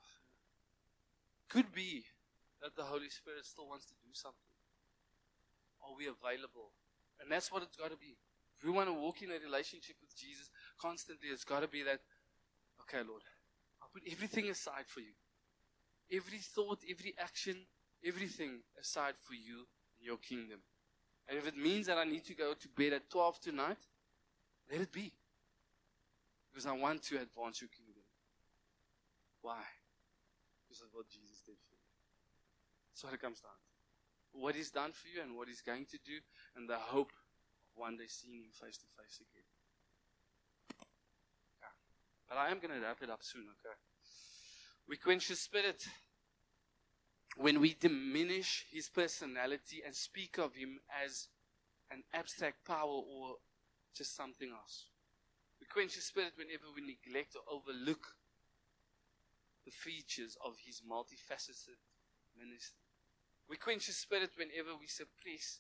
Could 1.50 1.74
be 1.74 2.06
that 2.62 2.76
the 2.76 2.84
Holy 2.84 3.10
Spirit 3.10 3.44
still 3.46 3.68
wants 3.68 3.88
to 3.88 3.94
do 4.06 4.14
something. 4.14 4.54
Are 5.82 5.98
we 5.98 6.06
available? 6.06 6.70
And 7.20 7.32
that's 7.32 7.52
what 7.52 7.64
it's 7.64 7.76
got 7.76 7.90
to 7.90 7.98
be. 7.98 8.16
If 8.60 8.64
we 8.64 8.70
want 8.70 8.90
to 8.90 8.94
walk 8.94 9.24
in 9.24 9.32
a 9.32 9.40
relationship 9.44 9.96
with 10.00 10.16
Jesus 10.16 10.52
constantly, 10.80 11.30
it's 11.30 11.44
got 11.44 11.62
to 11.62 11.68
be 11.68 11.82
that, 11.82 12.00
okay, 12.82 13.02
Lord, 13.02 13.24
I'll 13.82 13.90
put 13.90 14.04
everything 14.06 14.50
aside 14.50 14.86
for 14.86 15.00
you. 15.00 15.18
Every 16.14 16.38
thought, 16.38 16.80
every 16.88 17.16
action, 17.18 17.58
everything 18.06 18.62
aside 18.80 19.16
for 19.18 19.34
you 19.34 19.66
and 19.98 20.06
your 20.06 20.18
kingdom. 20.18 20.60
And 21.30 21.38
if 21.38 21.48
it 21.48 21.58
means 21.58 21.88
that 21.88 21.98
I 21.98 22.04
need 22.04 22.26
to 22.26 22.34
go 22.34 22.54
to 22.54 22.68
bed 22.70 22.94
at 22.94 23.10
12 23.10 23.40
tonight, 23.40 23.78
let 24.72 24.82
it 24.82 24.92
be. 24.92 25.12
Because 26.52 26.66
I 26.66 26.74
want 26.74 27.02
to 27.04 27.16
advance 27.16 27.62
your 27.62 27.70
kingdom. 27.70 28.04
Why? 29.42 29.64
Because 30.64 30.82
of 30.82 30.88
what 30.94 31.10
Jesus 31.10 31.42
did 31.46 31.56
for 31.56 31.76
you. 31.76 31.90
That's 32.92 33.04
what 33.04 33.14
it 33.14 33.22
comes 33.22 33.40
down 33.40 33.52
to. 33.52 34.40
What 34.40 34.56
he's 34.56 34.72
done 34.72 34.92
for 34.92 35.08
you 35.08 35.22
and 35.22 35.38
what 35.38 35.48
he's 35.48 35.62
going 35.62 35.86
to 35.86 35.98
do, 36.06 36.18
and 36.56 36.70
the 36.70 36.78
hope 36.78 37.12
of 37.12 37.82
one 37.82 37.98
day 37.98 38.08
seeing 38.08 38.40
him 38.40 38.52
face 38.52 38.78
to 38.78 38.88
face 38.98 39.22
again. 39.22 39.46
But 42.30 42.38
I 42.38 42.50
am 42.50 42.58
going 42.58 42.74
to 42.74 42.82
wrap 42.82 42.98
it 43.02 43.12
up 43.12 43.20
soon, 43.22 43.44
okay? 43.44 43.76
We 44.88 44.98
quench 44.98 45.28
his 45.28 45.40
spirit 45.40 45.86
when 47.38 47.60
we 47.60 47.76
diminish 47.80 48.66
his 48.72 48.90
personality 48.90 49.82
and 49.86 49.96
speak 49.96 50.38
of 50.38 50.56
him 50.56 50.80
as 51.04 51.28
an 51.92 52.04
abstract 52.14 52.66
power 52.66 52.88
or 52.88 53.36
just 53.96 54.16
something 54.16 54.50
else. 54.52 54.86
We 55.60 55.68
quench 55.68 55.96
his 55.96 56.06
spirit 56.06 56.34
whenever 56.36 56.66
we 56.76 56.82
neglect 56.82 57.36
or 57.36 57.42
overlook 57.52 58.16
the 59.66 59.72
features 59.72 60.38
of 60.46 60.56
his 60.66 60.82
multifaceted 60.82 61.80
ministry. 62.38 62.84
We 63.48 63.58
quench 63.58 63.88
his 63.88 63.98
spirit 63.98 64.32
whenever 64.38 64.76
we 64.80 64.88
suppress 64.88 65.60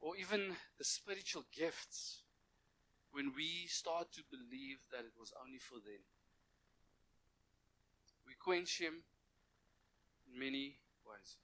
or 0.00 0.16
even 0.16 0.56
the 0.78 0.84
spiritual 0.84 1.44
gifts 1.56 2.22
when 3.12 3.32
we 3.36 3.66
start 3.66 4.12
to 4.12 4.22
believe 4.30 4.78
that 4.92 5.00
it 5.00 5.12
was 5.18 5.32
only 5.44 5.58
for 5.58 5.76
them. 5.76 6.00
We 8.26 8.34
quench 8.34 8.78
him 8.80 9.02
many 10.36 10.76
ways. 11.06 11.36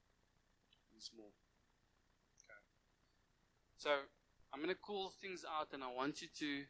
Small. 0.98 1.30
Okay. 2.42 2.58
So 3.76 3.90
I'm 4.52 4.60
going 4.60 4.74
to 4.74 4.80
call 4.80 5.12
things 5.20 5.44
out 5.44 5.68
and 5.74 5.84
I 5.84 5.92
want 5.94 6.22
you 6.22 6.28
to 6.38 6.64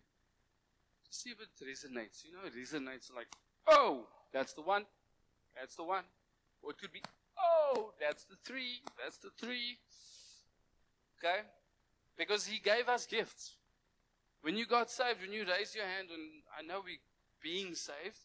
see 1.09 1.31
if 1.31 1.41
it 1.41 1.49
resonates. 1.65 2.25
You 2.25 2.33
know, 2.33 2.45
it 2.45 2.55
resonates 2.55 3.15
like, 3.15 3.29
oh, 3.69 4.07
that's 4.33 4.53
the 4.53 4.63
one. 4.63 4.85
That's 5.55 5.77
the 5.77 5.85
one. 5.85 6.05
Or 6.61 6.73
it 6.73 6.79
could 6.79 6.93
be, 6.93 7.03
oh, 7.39 7.93
that's 8.01 8.25
the 8.25 8.35
three. 8.45 8.83
That's 9.03 9.19
the 9.19 9.31
three. 9.39 9.79
Okay? 11.19 11.43
Because 12.19 12.47
he 12.47 12.59
gave 12.59 12.89
us 12.89 13.07
gifts. 13.07 13.55
When 14.43 14.57
you 14.57 14.67
got 14.67 14.91
saved, 14.91 15.23
when 15.23 15.33
you 15.33 15.45
raised 15.47 15.77
your 15.77 15.87
hand, 15.87 16.09
and 16.11 16.43
I 16.59 16.63
know 16.63 16.81
we're 16.85 16.99
being 17.43 17.75
saved, 17.75 18.19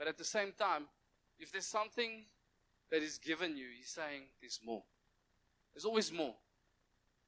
But 0.00 0.08
at 0.08 0.16
the 0.16 0.24
same 0.24 0.52
time, 0.58 0.84
if 1.38 1.52
there's 1.52 1.66
something 1.66 2.24
that 2.90 3.02
is 3.02 3.18
given 3.18 3.56
you, 3.56 3.66
he's 3.76 3.90
saying 3.90 4.22
there's 4.40 4.60
more. 4.64 4.82
There's 5.72 5.84
always 5.84 6.12
more. 6.12 6.34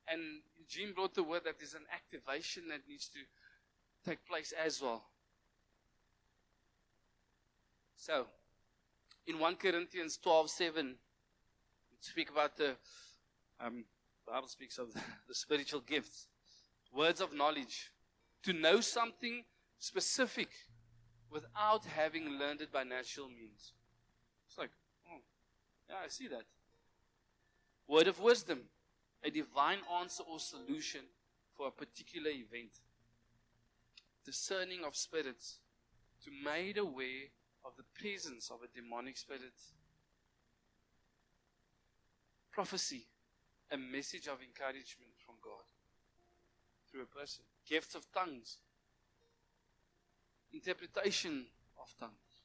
And 0.08 0.20
Eugene 0.58 0.92
brought 0.92 1.14
the 1.14 1.22
word 1.22 1.42
that 1.44 1.58
there's 1.58 1.74
an 1.74 1.86
activation 1.92 2.64
that 2.68 2.80
needs 2.88 3.08
to 3.08 3.20
take 4.04 4.26
place 4.26 4.52
as 4.52 4.82
well. 4.82 5.04
So, 7.96 8.26
in 9.26 9.38
1 9.38 9.56
Corinthians 9.56 10.16
12 10.16 10.50
7, 10.50 10.86
we 10.86 10.94
speak 12.00 12.30
about 12.30 12.56
the, 12.56 12.74
um, 13.60 13.84
Bible 14.26 14.48
speaks 14.48 14.78
of 14.78 14.92
the 15.28 15.34
spiritual 15.34 15.80
gifts, 15.80 16.26
words 16.92 17.20
of 17.20 17.32
knowledge, 17.32 17.92
to 18.42 18.52
know 18.52 18.80
something 18.80 19.44
specific 19.78 20.48
without 21.30 21.84
having 21.84 22.28
learned 22.28 22.60
it 22.60 22.72
by 22.72 22.82
natural 22.82 23.28
means. 23.28 23.72
Yeah, 25.92 25.98
I 26.06 26.08
see 26.08 26.26
that. 26.28 26.44
Word 27.86 28.08
of 28.08 28.18
wisdom, 28.18 28.60
a 29.22 29.30
divine 29.30 29.80
answer 30.00 30.22
or 30.26 30.38
solution 30.38 31.02
for 31.54 31.68
a 31.68 31.70
particular 31.70 32.30
event. 32.30 32.80
Discerning 34.24 34.84
of 34.86 34.96
spirits, 34.96 35.58
to 36.24 36.30
made 36.42 36.78
aware 36.78 37.28
of 37.62 37.72
the 37.76 37.82
presence 38.00 38.50
of 38.50 38.60
a 38.62 38.80
demonic 38.80 39.18
spirit. 39.18 39.52
Prophecy, 42.50 43.04
a 43.70 43.76
message 43.76 44.28
of 44.28 44.38
encouragement 44.40 45.12
from 45.26 45.34
God 45.42 45.64
through 46.90 47.02
a 47.02 47.06
person. 47.06 47.44
Gifts 47.68 47.94
of 47.94 48.10
tongues, 48.12 48.56
interpretation 50.54 51.44
of 51.78 51.94
tongues, 52.00 52.40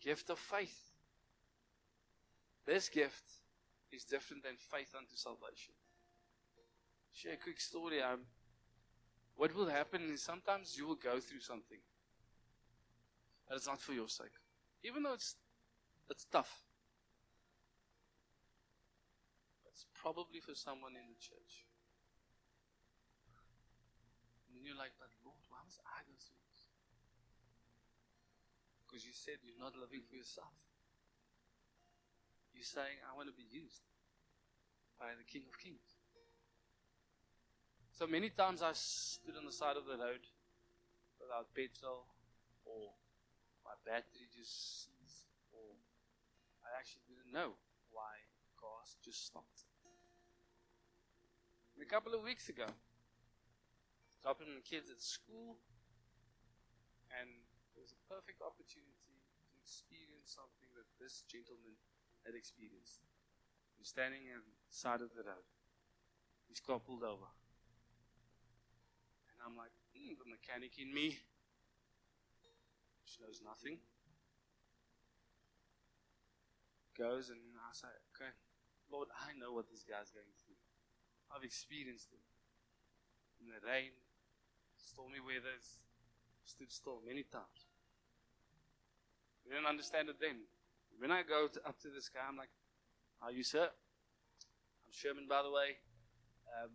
gift 0.00 0.30
of 0.30 0.38
faith. 0.38 0.89
This 2.66 2.88
gift 2.88 3.24
is 3.92 4.04
different 4.04 4.42
than 4.44 4.56
faith 4.56 4.94
unto 4.96 5.16
salvation. 5.16 5.74
Share 7.12 7.34
a 7.34 7.36
quick 7.36 7.60
story. 7.60 8.00
Um, 8.02 8.20
what 9.36 9.54
will 9.54 9.66
happen 9.66 10.10
is 10.12 10.22
sometimes 10.22 10.76
you 10.76 10.86
will 10.86 11.00
go 11.00 11.18
through 11.18 11.40
something, 11.40 11.80
but 13.48 13.56
it's 13.56 13.66
not 13.66 13.80
for 13.80 13.92
your 13.92 14.08
sake, 14.08 14.36
even 14.84 15.02
though 15.02 15.14
it's 15.14 15.36
it's 16.10 16.26
tough. 16.30 16.62
It's 19.66 19.86
probably 19.94 20.40
for 20.40 20.54
someone 20.54 20.92
in 20.92 21.08
the 21.08 21.18
church. 21.18 21.64
And 24.52 24.66
you're 24.66 24.76
like, 24.76 24.92
but 24.98 25.08
Lord, 25.24 25.40
why 25.48 25.56
must 25.64 25.80
I 25.86 26.04
go 26.04 26.12
through 26.20 26.36
this? 26.52 26.60
Because 28.84 29.06
you 29.06 29.14
said 29.14 29.40
you're 29.40 29.56
not 29.56 29.72
living 29.72 30.04
for 30.04 30.16
yourself. 30.16 30.52
You're 32.60 32.76
saying, 32.84 33.00
I 33.08 33.16
want 33.16 33.24
to 33.24 33.32
be 33.32 33.48
used 33.48 33.80
by 35.00 35.16
the 35.16 35.24
King 35.24 35.48
of 35.48 35.56
Kings. 35.56 35.96
So 37.88 38.04
many 38.04 38.28
times 38.28 38.60
I 38.60 38.76
stood 38.76 39.32
on 39.32 39.48
the 39.48 39.56
side 39.56 39.80
of 39.80 39.88
the 39.88 39.96
road 39.96 40.20
without 41.16 41.48
petrol 41.56 42.04
or 42.68 42.92
my 43.64 43.72
battery 43.88 44.28
just 44.28 44.84
ceased 44.84 45.32
or 45.56 45.72
I 46.60 46.76
actually 46.76 47.08
didn't 47.08 47.32
know 47.32 47.56
why 47.96 48.28
cars 48.60 48.92
just 49.00 49.24
stopped. 49.24 49.64
And 51.72 51.80
a 51.80 51.88
couple 51.88 52.12
of 52.12 52.20
weeks 52.20 52.52
ago, 52.52 52.68
dropping 54.20 54.52
the 54.52 54.60
kids 54.60 54.92
at 54.92 55.00
school, 55.00 55.56
and 57.08 57.40
it 57.72 57.80
was 57.80 57.96
a 57.96 58.00
perfect 58.04 58.44
opportunity 58.44 59.16
to 59.16 59.48
experience 59.64 60.36
something 60.36 60.68
that 60.76 60.84
this 61.00 61.24
gentleman 61.24 61.72
had 62.24 62.34
experienced. 62.34 63.00
He 63.76 63.80
was 63.80 63.88
standing 63.88 64.28
on 64.34 64.44
the 64.44 64.54
side 64.68 65.00
of 65.00 65.10
the 65.16 65.24
road. 65.24 65.46
His 66.48 66.60
car 66.60 66.80
pulled 66.80 67.02
over. 67.02 67.30
And 69.30 69.38
I'm 69.46 69.56
like, 69.56 69.72
hmm, 69.94 70.18
the 70.18 70.28
mechanic 70.28 70.76
in 70.78 70.92
me, 70.92 71.16
which 73.00 73.16
knows 73.22 73.40
nothing, 73.44 73.78
goes 76.98 77.30
and 77.32 77.40
I 77.56 77.72
say, 77.72 77.88
okay, 78.12 78.28
Lord, 78.92 79.08
I 79.16 79.32
know 79.38 79.56
what 79.56 79.70
this 79.72 79.86
guy's 79.86 80.12
going 80.12 80.34
through. 80.44 80.60
I've 81.32 81.46
experienced 81.46 82.12
it. 82.12 82.20
In 83.40 83.48
the 83.48 83.62
rain, 83.64 83.96
stormy 84.76 85.22
weathers, 85.22 85.80
stood 86.44 86.68
still 86.68 87.00
many 87.06 87.24
times. 87.24 87.70
We 89.46 89.56
didn't 89.56 89.70
understand 89.70 90.10
it 90.10 90.20
then. 90.20 90.44
When 91.00 91.10
I 91.10 91.22
go 91.22 91.48
to, 91.48 91.58
up 91.66 91.80
to 91.80 91.88
this 91.88 92.10
guy, 92.10 92.20
I'm 92.28 92.36
like, 92.36 92.52
How 93.20 93.28
are 93.28 93.32
you, 93.32 93.42
sir? 93.42 93.64
I'm 93.64 94.92
Sherman, 94.92 95.24
by 95.26 95.42
the 95.42 95.50
way. 95.50 95.80
Um, 96.60 96.70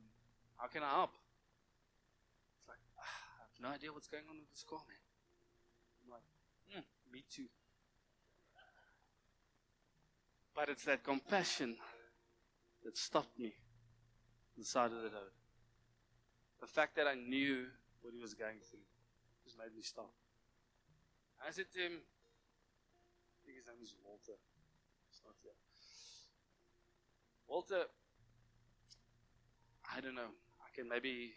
how 0.57 0.65
can 0.65 0.81
I 0.81 0.89
help? 0.89 1.11
It's 2.57 2.67
like, 2.67 2.81
ah, 2.97 3.05
I 3.05 3.45
have 3.45 3.61
no 3.61 3.69
idea 3.69 3.93
what's 3.93 4.07
going 4.07 4.23
on 4.27 4.39
with 4.39 4.49
this 4.49 4.65
car, 4.67 4.81
man. 4.89 4.97
I'm 6.01 6.09
like, 6.09 6.25
mm, 6.73 7.13
Me 7.13 7.23
too. 7.29 7.45
But 10.55 10.69
it's 10.69 10.85
that 10.85 11.03
compassion 11.03 11.77
that 12.83 12.97
stopped 12.97 13.37
me 13.37 13.53
on 14.57 14.57
the 14.57 14.65
side 14.65 14.91
of 14.91 15.03
the 15.03 15.13
road. 15.13 15.35
The 16.61 16.67
fact 16.67 16.95
that 16.95 17.05
I 17.05 17.13
knew 17.13 17.65
what 18.01 18.13
he 18.15 18.19
was 18.19 18.33
going 18.33 18.57
through 18.71 18.87
just 19.43 19.59
made 19.59 19.75
me 19.75 19.83
stop. 19.83 20.09
I 21.45 21.51
said 21.51 21.65
to 21.75 21.79
him, 21.79 21.99
Think 23.45 23.57
his 23.61 23.67
name 23.69 23.81
is 23.83 23.93
Walter. 24.03 24.33
Walter, 27.47 27.85
I 29.85 30.01
don't 30.01 30.15
know. 30.15 30.33
I 30.59 30.69
can 30.75 30.89
maybe 30.89 31.33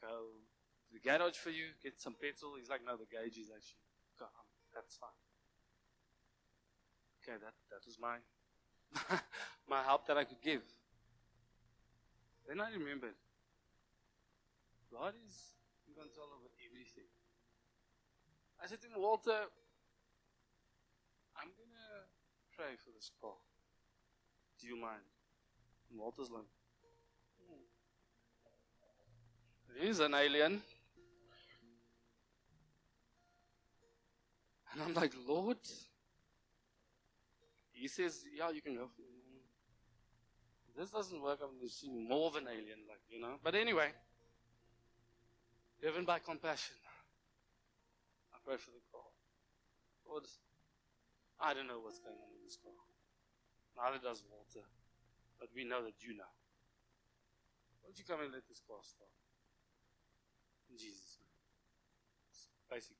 go 0.00 0.08
to 0.10 0.92
the 0.92 1.00
garage 1.00 1.36
for 1.36 1.50
you, 1.50 1.70
get 1.82 2.00
some 2.00 2.14
petrol. 2.20 2.54
He's 2.58 2.68
like, 2.68 2.84
no, 2.84 2.96
the 2.96 3.06
gauge 3.06 3.38
is 3.38 3.48
actually 3.54 3.78
gone. 4.18 4.28
That's 4.74 4.96
fine. 4.96 5.16
Okay, 7.22 7.38
that, 7.38 7.54
that 7.70 7.86
was 7.86 7.96
my, 8.02 8.18
my 9.70 9.82
help 9.82 10.06
that 10.08 10.18
I 10.18 10.24
could 10.24 10.42
give. 10.42 10.62
Then 12.48 12.60
I 12.60 12.72
remembered 12.72 13.14
God 14.90 15.14
is 15.24 15.54
in 15.86 15.94
control 15.94 16.26
over 16.34 16.50
everything. 16.58 17.08
I 18.62 18.66
said 18.66 18.82
to 18.82 18.88
him, 18.88 19.00
Walter, 19.00 19.46
I'm 21.36 21.48
to 21.48 22.56
pray 22.56 22.76
for 22.76 22.90
this 22.94 23.10
call. 23.20 23.40
Do 24.60 24.66
you 24.66 24.76
mind? 24.76 25.02
And 25.90 26.00
Walter's 26.00 26.30
like, 26.30 26.44
hmm. 27.48 27.64
He's 29.84 30.00
an 30.00 30.14
alien. 30.14 30.62
And 34.72 34.82
I'm 34.82 34.94
like, 34.94 35.12
Lord? 35.28 35.58
He 37.72 37.88
says, 37.88 38.24
Yeah, 38.34 38.50
you 38.50 38.62
can 38.62 38.76
go. 38.76 38.88
This 40.76 40.90
doesn't 40.90 41.20
work. 41.20 41.40
I'm 41.42 41.58
going 41.58 41.68
to 41.68 41.74
see 41.74 41.90
more 41.90 42.28
of 42.28 42.36
an 42.36 42.46
alien, 42.48 42.78
like, 42.88 43.00
you 43.10 43.20
know. 43.20 43.34
But 43.42 43.54
anyway, 43.54 43.88
driven 45.80 46.04
by 46.04 46.18
compassion, 46.18 46.76
I 48.32 48.38
pray 48.46 48.56
for 48.56 48.70
the 48.70 48.80
call. 48.90 49.12
Lord, 50.08 50.24
I 51.40 51.54
don't 51.54 51.66
know 51.66 51.80
what's 51.80 51.98
going 51.98 52.16
on 52.16 52.30
with 52.32 52.44
this 52.44 52.56
call. 52.56 52.76
Neither 53.76 53.98
does 53.98 54.22
Walter. 54.30 54.66
But 55.40 55.48
we 55.54 55.64
know 55.64 55.82
that 55.82 56.02
you 56.04 56.14
know. 56.14 56.32
Why 57.80 57.90
don't 57.90 57.98
you 57.98 58.04
come 58.04 58.22
and 58.22 58.32
let 58.32 58.46
this 58.48 58.62
call 58.66 58.80
start? 58.82 59.10
In 60.70 60.78
Jesus' 60.78 61.18
name. 61.18 61.34
It's 62.30 62.48
basic. 62.70 62.96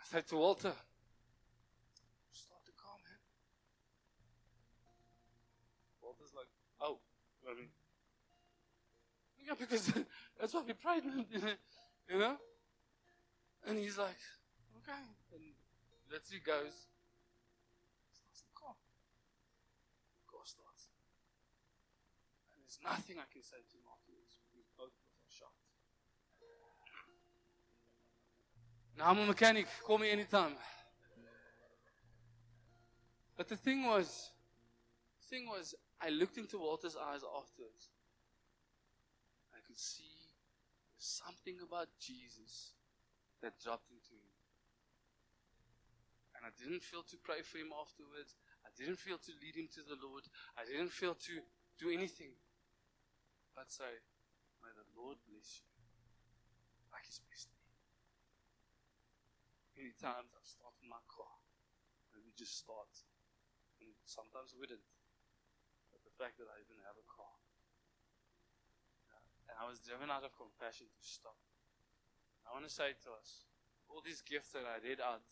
I 0.00 0.04
said 0.08 0.26
to 0.28 0.36
Walter, 0.36 0.72
start 2.32 2.62
the 2.64 2.72
car, 2.80 2.96
man. 3.04 3.20
Walter's 6.00 6.32
like, 6.34 6.48
oh, 6.80 6.98
I 7.44 7.54
mean, 7.54 7.68
yeah, 9.46 9.54
because 9.58 9.92
that's 10.40 10.54
what 10.54 10.66
we 10.66 10.72
prayed, 10.72 11.02
you 12.08 12.18
know? 12.18 12.36
And 13.66 13.78
he's 13.78 13.98
like, 13.98 14.18
okay. 14.78 15.02
And 15.34 15.42
let's 16.12 16.30
see, 16.30 16.38
goes. 16.38 16.86
Starts 18.14 18.46
the 18.46 18.54
car. 18.54 18.74
The 20.22 20.26
car 20.30 20.46
starts. 20.46 20.86
And 22.54 22.62
there's 22.62 22.78
nothing 22.82 23.18
I 23.18 23.26
can 23.32 23.42
say 23.42 23.58
to 23.58 23.76
him 23.76 23.90
because 24.06 24.38
both 24.78 24.94
us 24.94 25.34
shocked. 25.34 25.66
Now 28.96 29.10
I'm 29.10 29.18
a 29.18 29.26
mechanic. 29.26 29.66
Call 29.82 29.98
me 29.98 30.10
anytime. 30.10 30.52
But 33.36 33.48
the 33.48 33.56
thing 33.56 33.84
was, 33.84 34.30
the 35.20 35.36
thing 35.36 35.46
was, 35.46 35.74
I 36.00 36.08
looked 36.08 36.38
into 36.38 36.58
Walter's 36.58 36.96
eyes 36.96 37.20
afterwards 37.36 37.90
I 39.52 39.58
could 39.66 39.78
see 39.78 40.30
something 40.96 41.56
about 41.66 41.88
Jesus 42.00 42.75
that 43.42 43.58
dropped 43.60 43.90
into 43.90 44.14
me. 44.16 44.32
And 46.36 46.44
I 46.44 46.52
didn't 46.56 46.84
feel 46.84 47.02
to 47.02 47.16
pray 47.20 47.40
for 47.40 47.58
him 47.58 47.72
afterwards. 47.72 48.36
I 48.64 48.70
didn't 48.76 49.00
feel 49.00 49.16
to 49.16 49.32
lead 49.40 49.56
him 49.56 49.68
to 49.76 49.82
the 49.82 49.96
Lord. 49.96 50.28
I 50.56 50.68
didn't 50.68 50.92
feel 50.92 51.16
to 51.16 51.34
do 51.80 51.88
anything 51.88 52.36
but 53.56 53.72
say, 53.72 53.88
May 54.60 54.68
the 54.76 54.84
Lord 54.92 55.16
bless 55.24 55.64
you. 55.64 55.72
Like 56.92 57.08
He's 57.08 57.24
blessed 57.24 57.48
me. 57.56 57.64
Many 59.80 59.96
times 59.96 60.28
I've 60.36 60.44
started 60.44 60.84
my 60.84 61.00
car 61.08 61.40
and 62.12 62.20
we 62.20 62.36
just 62.36 62.60
start. 62.60 62.92
And 63.80 63.88
sometimes 64.04 64.52
we 64.52 64.68
didn't. 64.68 64.92
But 65.88 66.04
the 66.04 66.12
fact 66.20 66.36
that 66.36 66.52
I 66.52 66.60
even 66.60 66.76
have 66.84 67.00
a 67.00 67.06
car. 67.08 67.32
Uh, 69.08 69.24
and 69.48 69.56
I 69.56 69.64
was 69.64 69.80
driven 69.80 70.12
out 70.12 70.24
of 70.24 70.36
compassion 70.36 70.92
to 70.92 71.02
stop. 71.04 71.40
I 72.46 72.54
want 72.54 72.64
to 72.64 72.72
say 72.72 72.94
to 73.04 73.10
us, 73.18 73.44
all 73.90 74.00
these 74.00 74.22
gifts 74.22 74.54
that 74.54 74.62
I 74.62 74.78
read 74.82 75.02
out, 75.02 75.26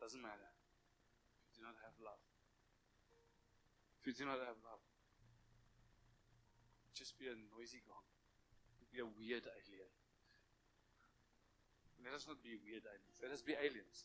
doesn't 0.00 0.20
matter 0.20 0.50
if 1.48 1.56
you 1.56 1.62
do 1.62 1.64
not 1.64 1.78
have 1.80 1.96
love. 2.02 2.20
If 4.02 4.10
you 4.10 4.14
do 4.14 4.26
not 4.26 4.42
have 4.42 4.58
love, 4.66 4.82
just 6.92 7.18
be 7.18 7.30
a 7.30 7.36
noisy 7.54 7.80
gong. 7.86 8.04
Be 8.90 9.00
a 9.00 9.06
weird 9.08 9.46
alien. 9.46 9.92
Let 12.02 12.18
us 12.18 12.26
not 12.26 12.42
be 12.42 12.58
weird 12.58 12.82
aliens. 12.82 13.16
Let 13.22 13.30
us 13.30 13.40
be 13.40 13.54
aliens. 13.54 14.04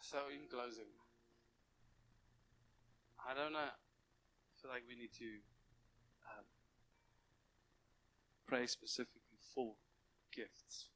So, 0.00 0.32
in 0.32 0.48
closing, 0.48 0.88
I 3.20 3.36
don't 3.36 3.52
know. 3.52 3.68
I 3.68 4.52
feel 4.56 4.72
like 4.72 4.88
we 4.88 4.96
need 4.96 5.12
to 5.20 5.36
pray 8.48 8.66
specifically 8.66 9.36
for 9.54 9.76
gifts 10.32 10.88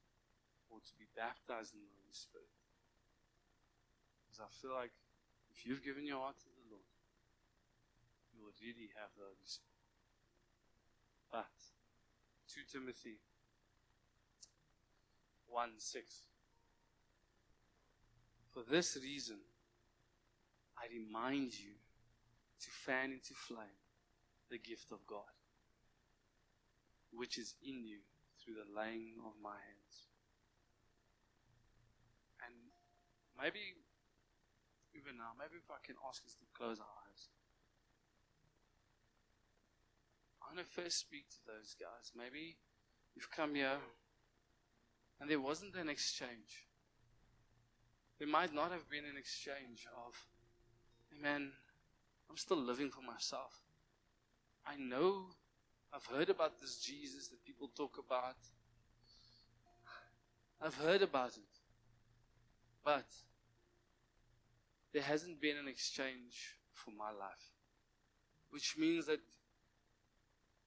or 0.73 0.81
to 0.81 0.93
be 0.97 1.05
baptized 1.13 1.77
in 1.77 1.85
the 1.85 1.93
Holy 2.01 2.17
Spirit. 2.17 2.49
Because 4.25 4.41
I 4.41 4.49
feel 4.49 4.73
like 4.73 4.91
if 5.53 5.61
you've 5.65 5.85
given 5.85 6.05
your 6.05 6.17
heart 6.17 6.41
to 6.41 6.49
the 6.49 6.65
Lord, 6.73 6.89
you 8.33 8.41
will 8.41 8.57
really 8.57 8.89
have 8.97 9.13
the 9.13 9.29
Holy 9.29 9.45
Spirit. 9.45 9.77
But 11.29 11.53
2 12.49 12.65
Timothy 12.73 13.21
1 15.47 15.69
6. 15.77 16.05
For 18.49 18.63
this 18.69 18.97
reason, 19.01 19.37
I 20.77 20.85
remind 20.93 21.53
you 21.53 21.73
to 22.61 22.69
fan 22.69 23.11
into 23.11 23.33
flame 23.33 23.81
the 24.49 24.57
gift 24.57 24.91
of 24.91 25.05
God, 25.07 25.29
which 27.15 27.37
is 27.37 27.55
in 27.63 27.85
you 27.85 27.99
through 28.41 28.55
the 28.55 28.67
laying 28.67 29.15
of 29.25 29.33
my 29.41 29.55
hands. 29.55 30.09
And 32.45 32.53
maybe, 33.39 33.77
even 34.93 35.17
now, 35.17 35.31
maybe 35.37 35.55
if 35.61 35.69
I 35.69 35.79
can 35.85 35.95
ask 36.07 36.25
us 36.25 36.35
to 36.35 36.45
close 36.57 36.79
our 36.79 36.95
eyes. 37.07 37.29
I 40.41 40.55
want 40.55 40.67
to 40.67 40.81
first 40.81 40.99
speak 40.99 41.29
to 41.29 41.41
those 41.47 41.75
guys. 41.79 42.11
Maybe 42.17 42.57
you've 43.15 43.31
come 43.31 43.55
here 43.55 43.79
and 45.19 45.29
there 45.29 45.39
wasn't 45.39 45.75
an 45.75 45.89
exchange. 45.89 46.67
There 48.19 48.27
might 48.27 48.53
not 48.53 48.71
have 48.71 48.89
been 48.89 49.05
an 49.05 49.17
exchange 49.17 49.87
of, 50.05 50.13
hey 51.09 51.21
man, 51.21 51.51
I'm 52.29 52.37
still 52.37 52.57
living 52.57 52.89
for 52.89 53.01
myself. 53.01 53.61
I 54.65 54.75
know 54.77 55.27
I've 55.93 56.05
heard 56.05 56.29
about 56.29 56.59
this 56.59 56.77
Jesus 56.77 57.27
that 57.27 57.45
people 57.45 57.69
talk 57.75 57.97
about. 58.03 58.35
I've 60.59 60.75
heard 60.75 61.03
about 61.03 61.37
it. 61.37 61.53
But 62.83 63.05
there 64.91 65.03
hasn't 65.03 65.39
been 65.39 65.57
an 65.57 65.67
exchange 65.67 66.57
for 66.71 66.91
my 66.91 67.11
life. 67.11 67.51
Which 68.49 68.75
means 68.77 69.05
that 69.05 69.19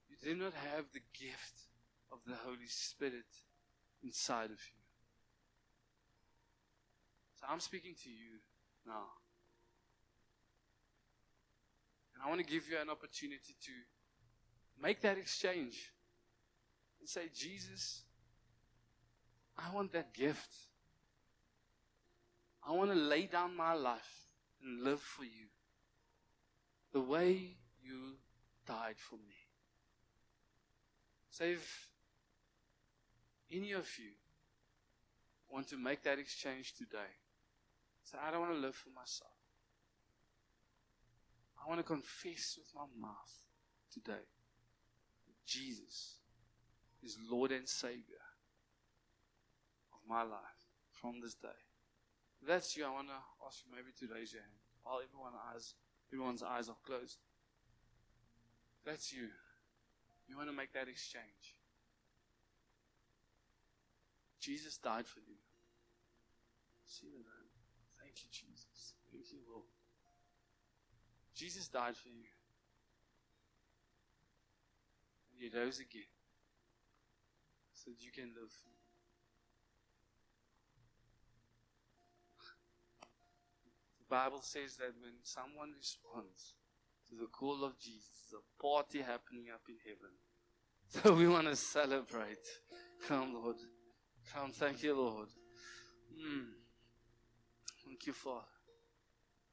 you 0.09 0.17
do 0.23 0.37
not 0.37 0.53
have 0.75 0.85
the 0.93 1.03
gift 1.19 1.63
of 2.13 2.19
the 2.27 2.37
Holy 2.45 2.69
Spirit 2.69 3.27
inside 4.03 4.47
of 4.47 4.51
you. 4.51 4.83
So 7.41 7.47
I'm 7.49 7.61
speaking 7.61 7.95
to 8.05 8.09
you 8.11 8.39
now. 8.87 9.07
And 12.15 12.23
I 12.25 12.29
want 12.29 12.41
to 12.41 12.47
give 12.47 12.69
you 12.69 12.79
an 12.81 12.89
opportunity 12.89 13.55
to 13.61 13.73
make 14.81 15.01
that 15.03 15.19
exchange 15.19 15.93
and 17.01 17.09
say, 17.09 17.29
Jesus, 17.35 18.03
I 19.57 19.75
want 19.75 19.93
that 19.93 20.13
gift. 20.13 20.55
I 22.67 22.73
want 22.73 22.91
to 22.91 22.97
lay 22.97 23.27
down 23.27 23.57
my 23.57 23.75
life 23.75 24.27
and 24.63 24.83
live 24.83 25.01
for 25.01 25.25
you 25.25 25.47
the 26.93 27.01
way 27.01 27.57
you 27.83 28.17
died 28.67 28.97
for 28.99 29.17
me. 29.17 29.37
So 31.31 31.45
if 31.45 31.89
any 33.53 33.73
of 33.73 33.87
you 33.99 34.11
want 35.49 35.69
to 35.69 35.77
make 35.77 36.03
that 36.03 36.19
exchange 36.19 36.75
today, 36.75 37.13
say, 38.03 38.19
I 38.27 38.31
don't 38.31 38.41
want 38.41 38.55
to 38.55 38.59
live 38.59 38.75
for 38.75 38.91
myself. 38.91 39.31
I 41.63 41.69
want 41.69 41.81
to 41.81 41.85
confess 41.85 42.59
with 42.59 42.73
my 42.75 42.87
mouth 43.01 43.33
today 43.93 44.25
Jesus 45.47 46.17
is 47.03 47.17
Lord 47.31 47.53
and 47.53 47.69
Savior 47.69 48.25
of 49.93 50.01
my 50.09 50.23
life 50.23 50.67
from 50.93 51.21
this 51.21 51.35
day. 51.35 51.61
If 52.43 52.49
that's 52.49 52.77
you, 52.77 52.85
I 52.85 52.91
want 52.91 53.09
to 53.09 53.47
ask 53.47 53.63
you 53.65 53.71
maybe 53.75 53.93
to 54.01 54.15
raise 54.15 54.33
your 54.33 54.43
hand 54.43 54.53
while 54.83 55.01
everyone 55.03 55.33
eyes, 55.55 55.75
everyone's 56.13 56.43
eyes 56.43 56.69
are 56.69 56.77
closed. 56.85 57.19
If 58.81 58.85
that's 58.85 59.13
you. 59.13 59.29
You 60.29 60.37
want 60.37 60.49
to 60.49 60.57
make 60.57 60.73
that 60.75 60.89
exchange. 60.89 61.55
Jesus 64.41 64.77
died 64.79 65.07
for 65.07 65.21
you. 65.21 65.39
See 66.87 67.07
the. 67.07 67.23
Thank 68.03 68.23
you, 68.23 68.29
Jesus. 68.31 68.95
Thank 69.11 69.25
you, 69.33 69.39
Lord. 69.51 69.67
Jesus 71.35 71.69
died 71.69 71.97
for 71.97 72.09
you. 72.09 72.36
He 75.39 75.51
rose 75.57 75.79
again 75.79 76.11
so 77.73 77.91
that 77.91 78.03
you 78.03 78.11
can 78.11 78.33
live. 78.35 78.53
The 83.99 84.15
Bible 84.15 84.41
says 84.41 84.77
that 84.77 84.95
when 85.01 85.13
someone 85.23 85.73
responds 85.77 86.55
to 87.09 87.17
the 87.17 87.27
call 87.27 87.65
of 87.65 87.79
Jesus, 87.79 88.33
a 88.33 88.63
party 88.63 89.01
happening 89.01 89.47
up 89.53 89.63
in 89.69 89.77
heaven. 89.85 90.15
So 91.03 91.15
we 91.15 91.27
want 91.27 91.49
to 91.49 91.57
celebrate. 91.57 92.47
Come, 93.09 93.35
Lord. 93.35 93.57
Come, 94.33 94.53
thank 94.53 94.85
you, 94.85 94.97
Lord. 94.97 95.29
Mm. 96.15 96.47
Thank 97.85 98.07
you, 98.07 98.13
Father. 98.13 98.47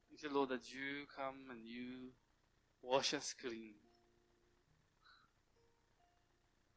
Thank 0.09 0.21
you, 0.21 0.37
Lord, 0.37 0.49
that 0.49 0.71
you 0.71 1.05
come 1.15 1.49
and 1.49 1.65
you 1.65 2.11
wash 2.83 3.15
us 3.15 3.33
clean. 3.33 3.73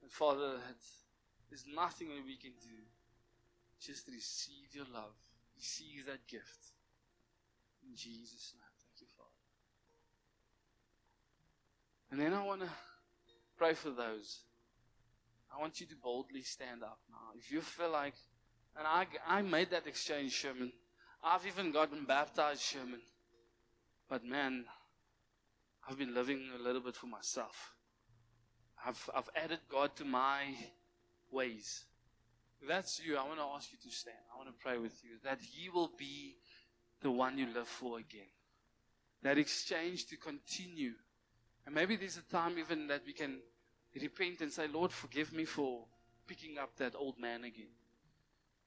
And 0.07 0.13
Father, 0.13 0.53
there's 1.51 1.65
nothing 1.75 2.11
that 2.11 2.25
we 2.25 2.37
can 2.37 2.53
do. 2.63 2.79
Just 3.81 4.07
receive 4.07 4.73
your 4.73 4.85
love. 4.95 5.17
Receive 5.57 6.07
that 6.07 6.25
gift. 6.29 6.71
In 7.83 7.97
Jesus' 7.97 8.55
name. 8.55 8.63
Thank 8.79 9.01
you, 9.01 9.07
Father. 9.19 9.31
And 12.13 12.21
then 12.21 12.41
I 12.41 12.47
want 12.47 12.61
to 12.61 12.69
pray 13.59 13.75
for 13.75 13.91
those. 13.91 14.45
I 15.53 15.61
want 15.61 15.81
you 15.81 15.87
to 15.89 15.97
boldly 15.97 16.43
stand 16.43 16.85
up 16.85 17.01
now. 17.11 17.33
If 17.37 17.51
you 17.51 17.61
feel 17.61 17.91
like, 17.91 18.15
and 18.79 18.87
I, 18.87 19.07
I 19.27 19.43
made 19.43 19.71
that 19.71 19.89
exchange, 19.89 20.31
Sherman. 20.31 20.71
I've 21.25 21.49
even 21.49 21.73
gotten 21.73 22.05
baptized, 22.05 22.63
Sherman. 22.63 23.01
But 24.09 24.25
man, 24.25 24.67
I've 25.89 25.99
been 25.99 26.15
living 26.15 26.49
a 26.57 26.63
little 26.63 26.81
bit 26.81 26.95
for 26.95 27.07
myself. 27.07 27.76
I've, 28.87 29.11
I've 29.15 29.31
added 29.35 29.59
God 29.69 29.97
to 29.97 30.05
my 30.05 30.43
ways. 31.33 31.85
If 32.63 32.69
that's 32.69 33.01
you, 33.05 33.17
I 33.17 33.27
want 33.27 33.39
to 33.39 33.45
ask 33.57 33.71
you 33.73 33.79
to 33.83 33.95
stand. 33.95 34.17
I 34.33 34.37
want 34.39 34.49
to 34.49 34.63
pray 34.63 34.79
with 34.79 35.03
you 35.03 35.17
that 35.25 35.41
He 35.41 35.69
will 35.69 35.91
be 35.99 36.37
the 37.03 37.11
one 37.11 37.37
you 37.37 37.47
live 37.53 37.67
for 37.67 37.99
again. 37.99 38.31
That 39.23 39.39
exchange 39.39 40.07
to 40.07 40.17
continue. 40.17 40.93
And 41.67 41.75
maybe 41.75 41.97
there's 41.97 42.17
a 42.17 42.33
time 42.33 42.59
even 42.59 42.87
that 42.87 43.03
we 43.05 43.13
can 43.13 43.41
repent 44.01 44.41
and 44.41 44.53
say, 44.53 44.69
Lord, 44.69 44.93
forgive 44.93 45.33
me 45.33 45.45
for 45.45 45.85
picking 46.29 46.59
up 46.59 46.77
that 46.77 46.95
old 46.95 47.19
man 47.19 47.43
again. 47.43 47.75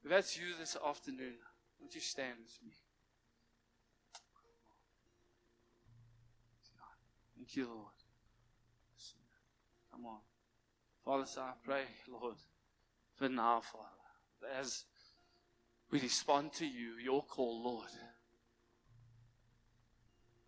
If 0.04 0.10
that's 0.10 0.38
you 0.38 0.48
this 0.60 0.76
afternoon, 0.86 1.36
would 1.82 1.96
you 1.96 2.02
stand 2.02 2.36
with 2.44 2.58
me? 2.66 2.74
Thank 7.38 7.56
you, 7.56 7.68
Lord. 7.68 7.99
Come 10.00 10.12
on. 10.12 10.20
Father, 11.04 11.26
so 11.26 11.42
I 11.42 11.52
pray, 11.62 11.82
Lord, 12.10 12.36
for 13.16 13.28
now, 13.28 13.60
Father, 13.60 14.56
as 14.58 14.86
we 15.92 16.00
respond 16.00 16.54
to 16.54 16.66
you, 16.66 16.94
your 17.04 17.24
call, 17.24 17.62
Lord, 17.64 17.90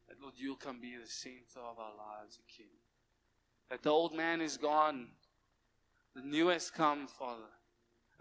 that, 0.08 0.22
Lord, 0.22 0.36
you 0.38 0.56
can 0.56 0.80
be 0.80 0.95
the 0.95 1.10
center 1.10 1.60
of 1.60 1.80
our 1.80 1.91
lives 1.97 2.39
again. 2.47 2.68
That 3.70 3.84
the 3.84 3.89
old 3.89 4.16
man 4.16 4.39
is 4.39 4.56
gone, 4.56 5.08
the 6.16 6.22
new 6.22 6.47
has 6.47 6.70
come, 6.70 7.08
Father, 7.08 7.49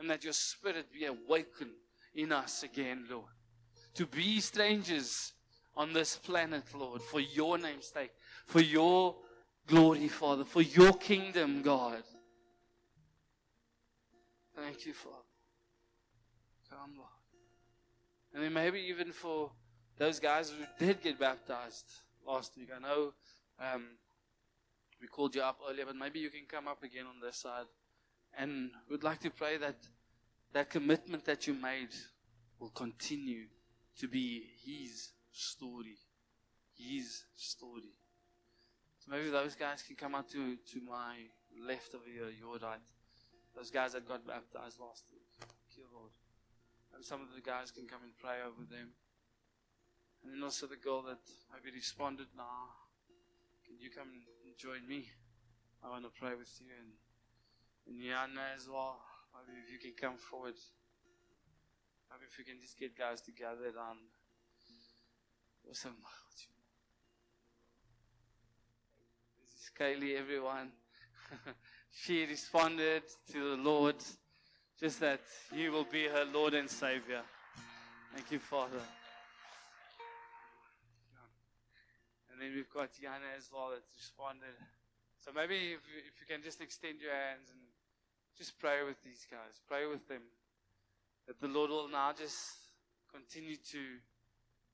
and 0.01 0.11
that 0.11 0.24
your 0.24 0.33
spirit 0.33 0.93
be 0.93 1.05
awakened 1.05 1.70
in 2.14 2.33
us 2.33 2.64
again, 2.64 3.05
Lord. 3.09 3.26
To 3.95 4.07
be 4.07 4.41
strangers 4.41 5.33
on 5.76 5.93
this 5.93 6.16
planet, 6.16 6.64
Lord, 6.74 7.03
for 7.03 7.20
your 7.20 7.57
name's 7.57 7.87
sake, 7.87 8.11
for 8.47 8.61
your 8.61 9.14
glory, 9.71 10.09
Father, 10.09 10.45
for 10.45 10.61
your 10.61 10.93
kingdom, 10.95 11.62
God. 11.62 12.03
Thank 14.57 14.85
you, 14.85 14.93
Father. 14.93 15.16
Come, 16.68 16.95
Lord. 16.97 17.09
And 18.35 18.43
then 18.43 18.53
maybe 18.53 18.81
even 18.81 19.12
for 19.12 19.51
those 19.97 20.18
guys 20.18 20.51
who 20.51 20.85
did 20.85 21.01
get 21.03 21.18
baptized 21.18 21.87
last 22.27 22.57
week. 22.57 22.68
I 22.75 22.81
know 22.81 23.12
um, 23.61 23.87
we 25.01 25.07
called 25.07 25.35
you 25.35 25.43
up 25.43 25.61
earlier, 25.68 25.87
but 25.87 25.97
maybe 25.97 26.18
you 26.18 26.31
can 26.31 26.47
come 26.49 26.66
up 26.66 26.83
again 26.83 27.07
on 27.07 27.21
this 27.25 27.37
side. 27.37 27.66
And 28.37 28.71
we'd 28.91 29.05
like 29.05 29.21
to 29.21 29.31
pray 29.31 29.57
that 29.59 29.77
that 30.53 30.68
commitment 30.68 31.25
that 31.27 31.47
you 31.47 31.55
made 31.55 31.95
will 32.59 32.71
continue 32.71 33.47
to 33.99 34.09
be 34.09 34.45
His 34.64 35.11
story. 35.33 35.99
His 36.77 37.25
story. 37.37 37.99
Maybe 39.11 39.29
those 39.29 39.57
guys 39.57 39.83
can 39.83 39.97
come 39.97 40.15
out 40.15 40.31
to, 40.31 40.55
to 40.55 40.79
my 40.87 41.27
left 41.67 41.95
over 41.99 42.07
here, 42.07 42.31
your 42.31 42.63
right. 42.63 42.79
Those 43.57 43.71
guys 43.71 43.93
that 43.99 44.07
got 44.07 44.25
baptized 44.25 44.79
last 44.79 45.03
week. 45.11 45.27
Thank. 45.75 45.91
And 46.95 47.05
some 47.05 47.21
of 47.21 47.35
the 47.35 47.43
guys 47.43 47.71
can 47.71 47.91
come 47.91 48.07
and 48.07 48.15
pray 48.23 48.39
over 48.47 48.63
them. 48.71 48.95
And 50.23 50.31
then 50.31 50.43
also 50.45 50.67
the 50.67 50.77
girl 50.77 51.03
that 51.03 51.19
maybe 51.51 51.75
responded 51.75 52.29
now. 52.37 52.71
Can 53.67 53.81
you 53.81 53.91
come 53.91 54.09
and 54.47 54.55
join 54.57 54.87
me? 54.87 55.09
I 55.83 55.89
want 55.89 56.05
to 56.05 56.13
pray 56.15 56.37
with 56.39 56.53
you 56.61 56.71
and, 56.79 56.95
and 57.89 57.99
Yana 57.99 58.55
as 58.55 58.69
well. 58.69 59.01
Maybe 59.35 59.59
if 59.59 59.73
you 59.73 59.79
can 59.81 59.97
come 59.99 60.19
forward. 60.19 60.55
Maybe 62.11 62.31
if 62.31 62.39
you 62.39 62.45
can 62.45 62.61
just 62.61 62.79
get 62.79 62.97
guys 62.97 63.23
together 63.23 63.75
on 63.75 63.97
awesome. 65.69 65.97
Kaylee, 69.81 70.18
everyone. 70.18 70.72
she 71.91 72.26
responded 72.26 73.03
to 73.33 73.57
the 73.57 73.62
Lord, 73.62 73.97
just 74.78 75.01
that 75.01 75.20
you 75.57 75.72
will 75.72 75.87
be 75.91 76.05
her 76.05 76.26
Lord 76.31 76.53
and 76.53 76.68
Savior. 76.68 77.22
Thank 78.14 78.31
you, 78.31 78.39
Father. 78.41 78.83
And 82.31 82.43
then 82.43 82.53
we've 82.55 82.68
got 82.68 82.91
Yana 82.93 83.39
as 83.39 83.49
well 83.51 83.70
that 83.70 83.81
responded. 83.97 84.53
So 85.24 85.31
maybe 85.35 85.72
if 85.72 85.81
if 85.97 86.20
you 86.20 86.26
can 86.28 86.43
just 86.43 86.61
extend 86.61 87.01
your 87.01 87.14
hands 87.14 87.49
and 87.51 87.61
just 88.37 88.59
pray 88.59 88.85
with 88.87 89.03
these 89.03 89.26
guys, 89.31 89.62
pray 89.66 89.87
with 89.87 90.07
them. 90.09 90.20
That 91.26 91.41
the 91.41 91.49
Lord 91.49 91.70
will 91.70 91.89
now 91.89 92.12
just 92.12 92.37
continue 93.11 93.57
to 93.57 93.81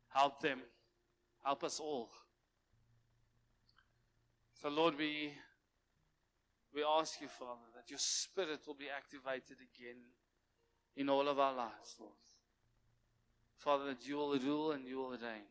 help 0.09 0.40
them, 0.40 0.62
help 1.44 1.62
us 1.62 1.78
all. 1.78 2.11
So, 4.66 4.72
Lord, 4.72 4.98
we, 4.98 5.30
we 6.74 6.82
ask 6.82 7.20
you, 7.20 7.28
Father, 7.28 7.68
that 7.76 7.88
your 7.88 8.00
Spirit 8.00 8.66
will 8.66 8.74
be 8.74 8.88
activated 8.88 9.58
again 9.58 10.02
in 10.96 11.08
all 11.08 11.28
of 11.28 11.38
our 11.38 11.54
lives, 11.54 11.94
Lord. 12.00 12.10
Father, 13.58 13.84
that 13.84 14.08
you 14.08 14.16
will 14.16 14.36
rule 14.36 14.72
and 14.72 14.84
you 14.84 14.96
will 14.96 15.10
reign. 15.10 15.46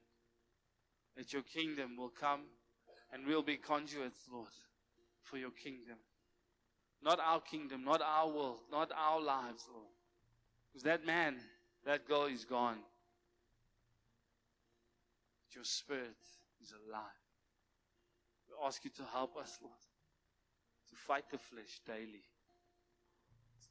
That 1.16 1.32
your 1.32 1.44
kingdom 1.44 1.96
will 1.96 2.10
come 2.10 2.42
and 3.14 3.26
we'll 3.26 3.42
be 3.42 3.56
conduits, 3.56 4.20
Lord, 4.30 4.50
for 5.24 5.38
your 5.38 5.52
kingdom. 5.52 5.96
Not 7.02 7.22
our 7.22 7.40
kingdom, 7.40 7.86
not 7.86 8.02
our 8.02 8.28
world, 8.28 8.60
not 8.70 8.92
our 8.94 9.22
lives, 9.22 9.64
Lord. 9.72 9.88
Because 10.74 10.84
that 10.84 11.06
man, 11.06 11.38
that 11.86 12.06
girl 12.06 12.26
is 12.26 12.44
gone. 12.44 12.80
But 15.48 15.56
your 15.56 15.64
spirit 15.64 16.18
is 16.62 16.74
alive. 16.86 17.25
Ask 18.66 18.84
you 18.84 18.90
to 18.98 19.04
help 19.14 19.38
us, 19.38 19.60
Lord, 19.62 19.86
to 20.90 20.96
fight 20.96 21.30
the 21.30 21.38
flesh 21.38 21.82
daily. 21.86 22.26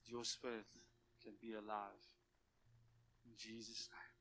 Your 0.06 0.24
spirit 0.24 0.70
can 1.22 1.32
be 1.40 1.54
alive. 1.54 2.04
In 3.26 3.32
Jesus' 3.36 3.88
name. 3.90 4.13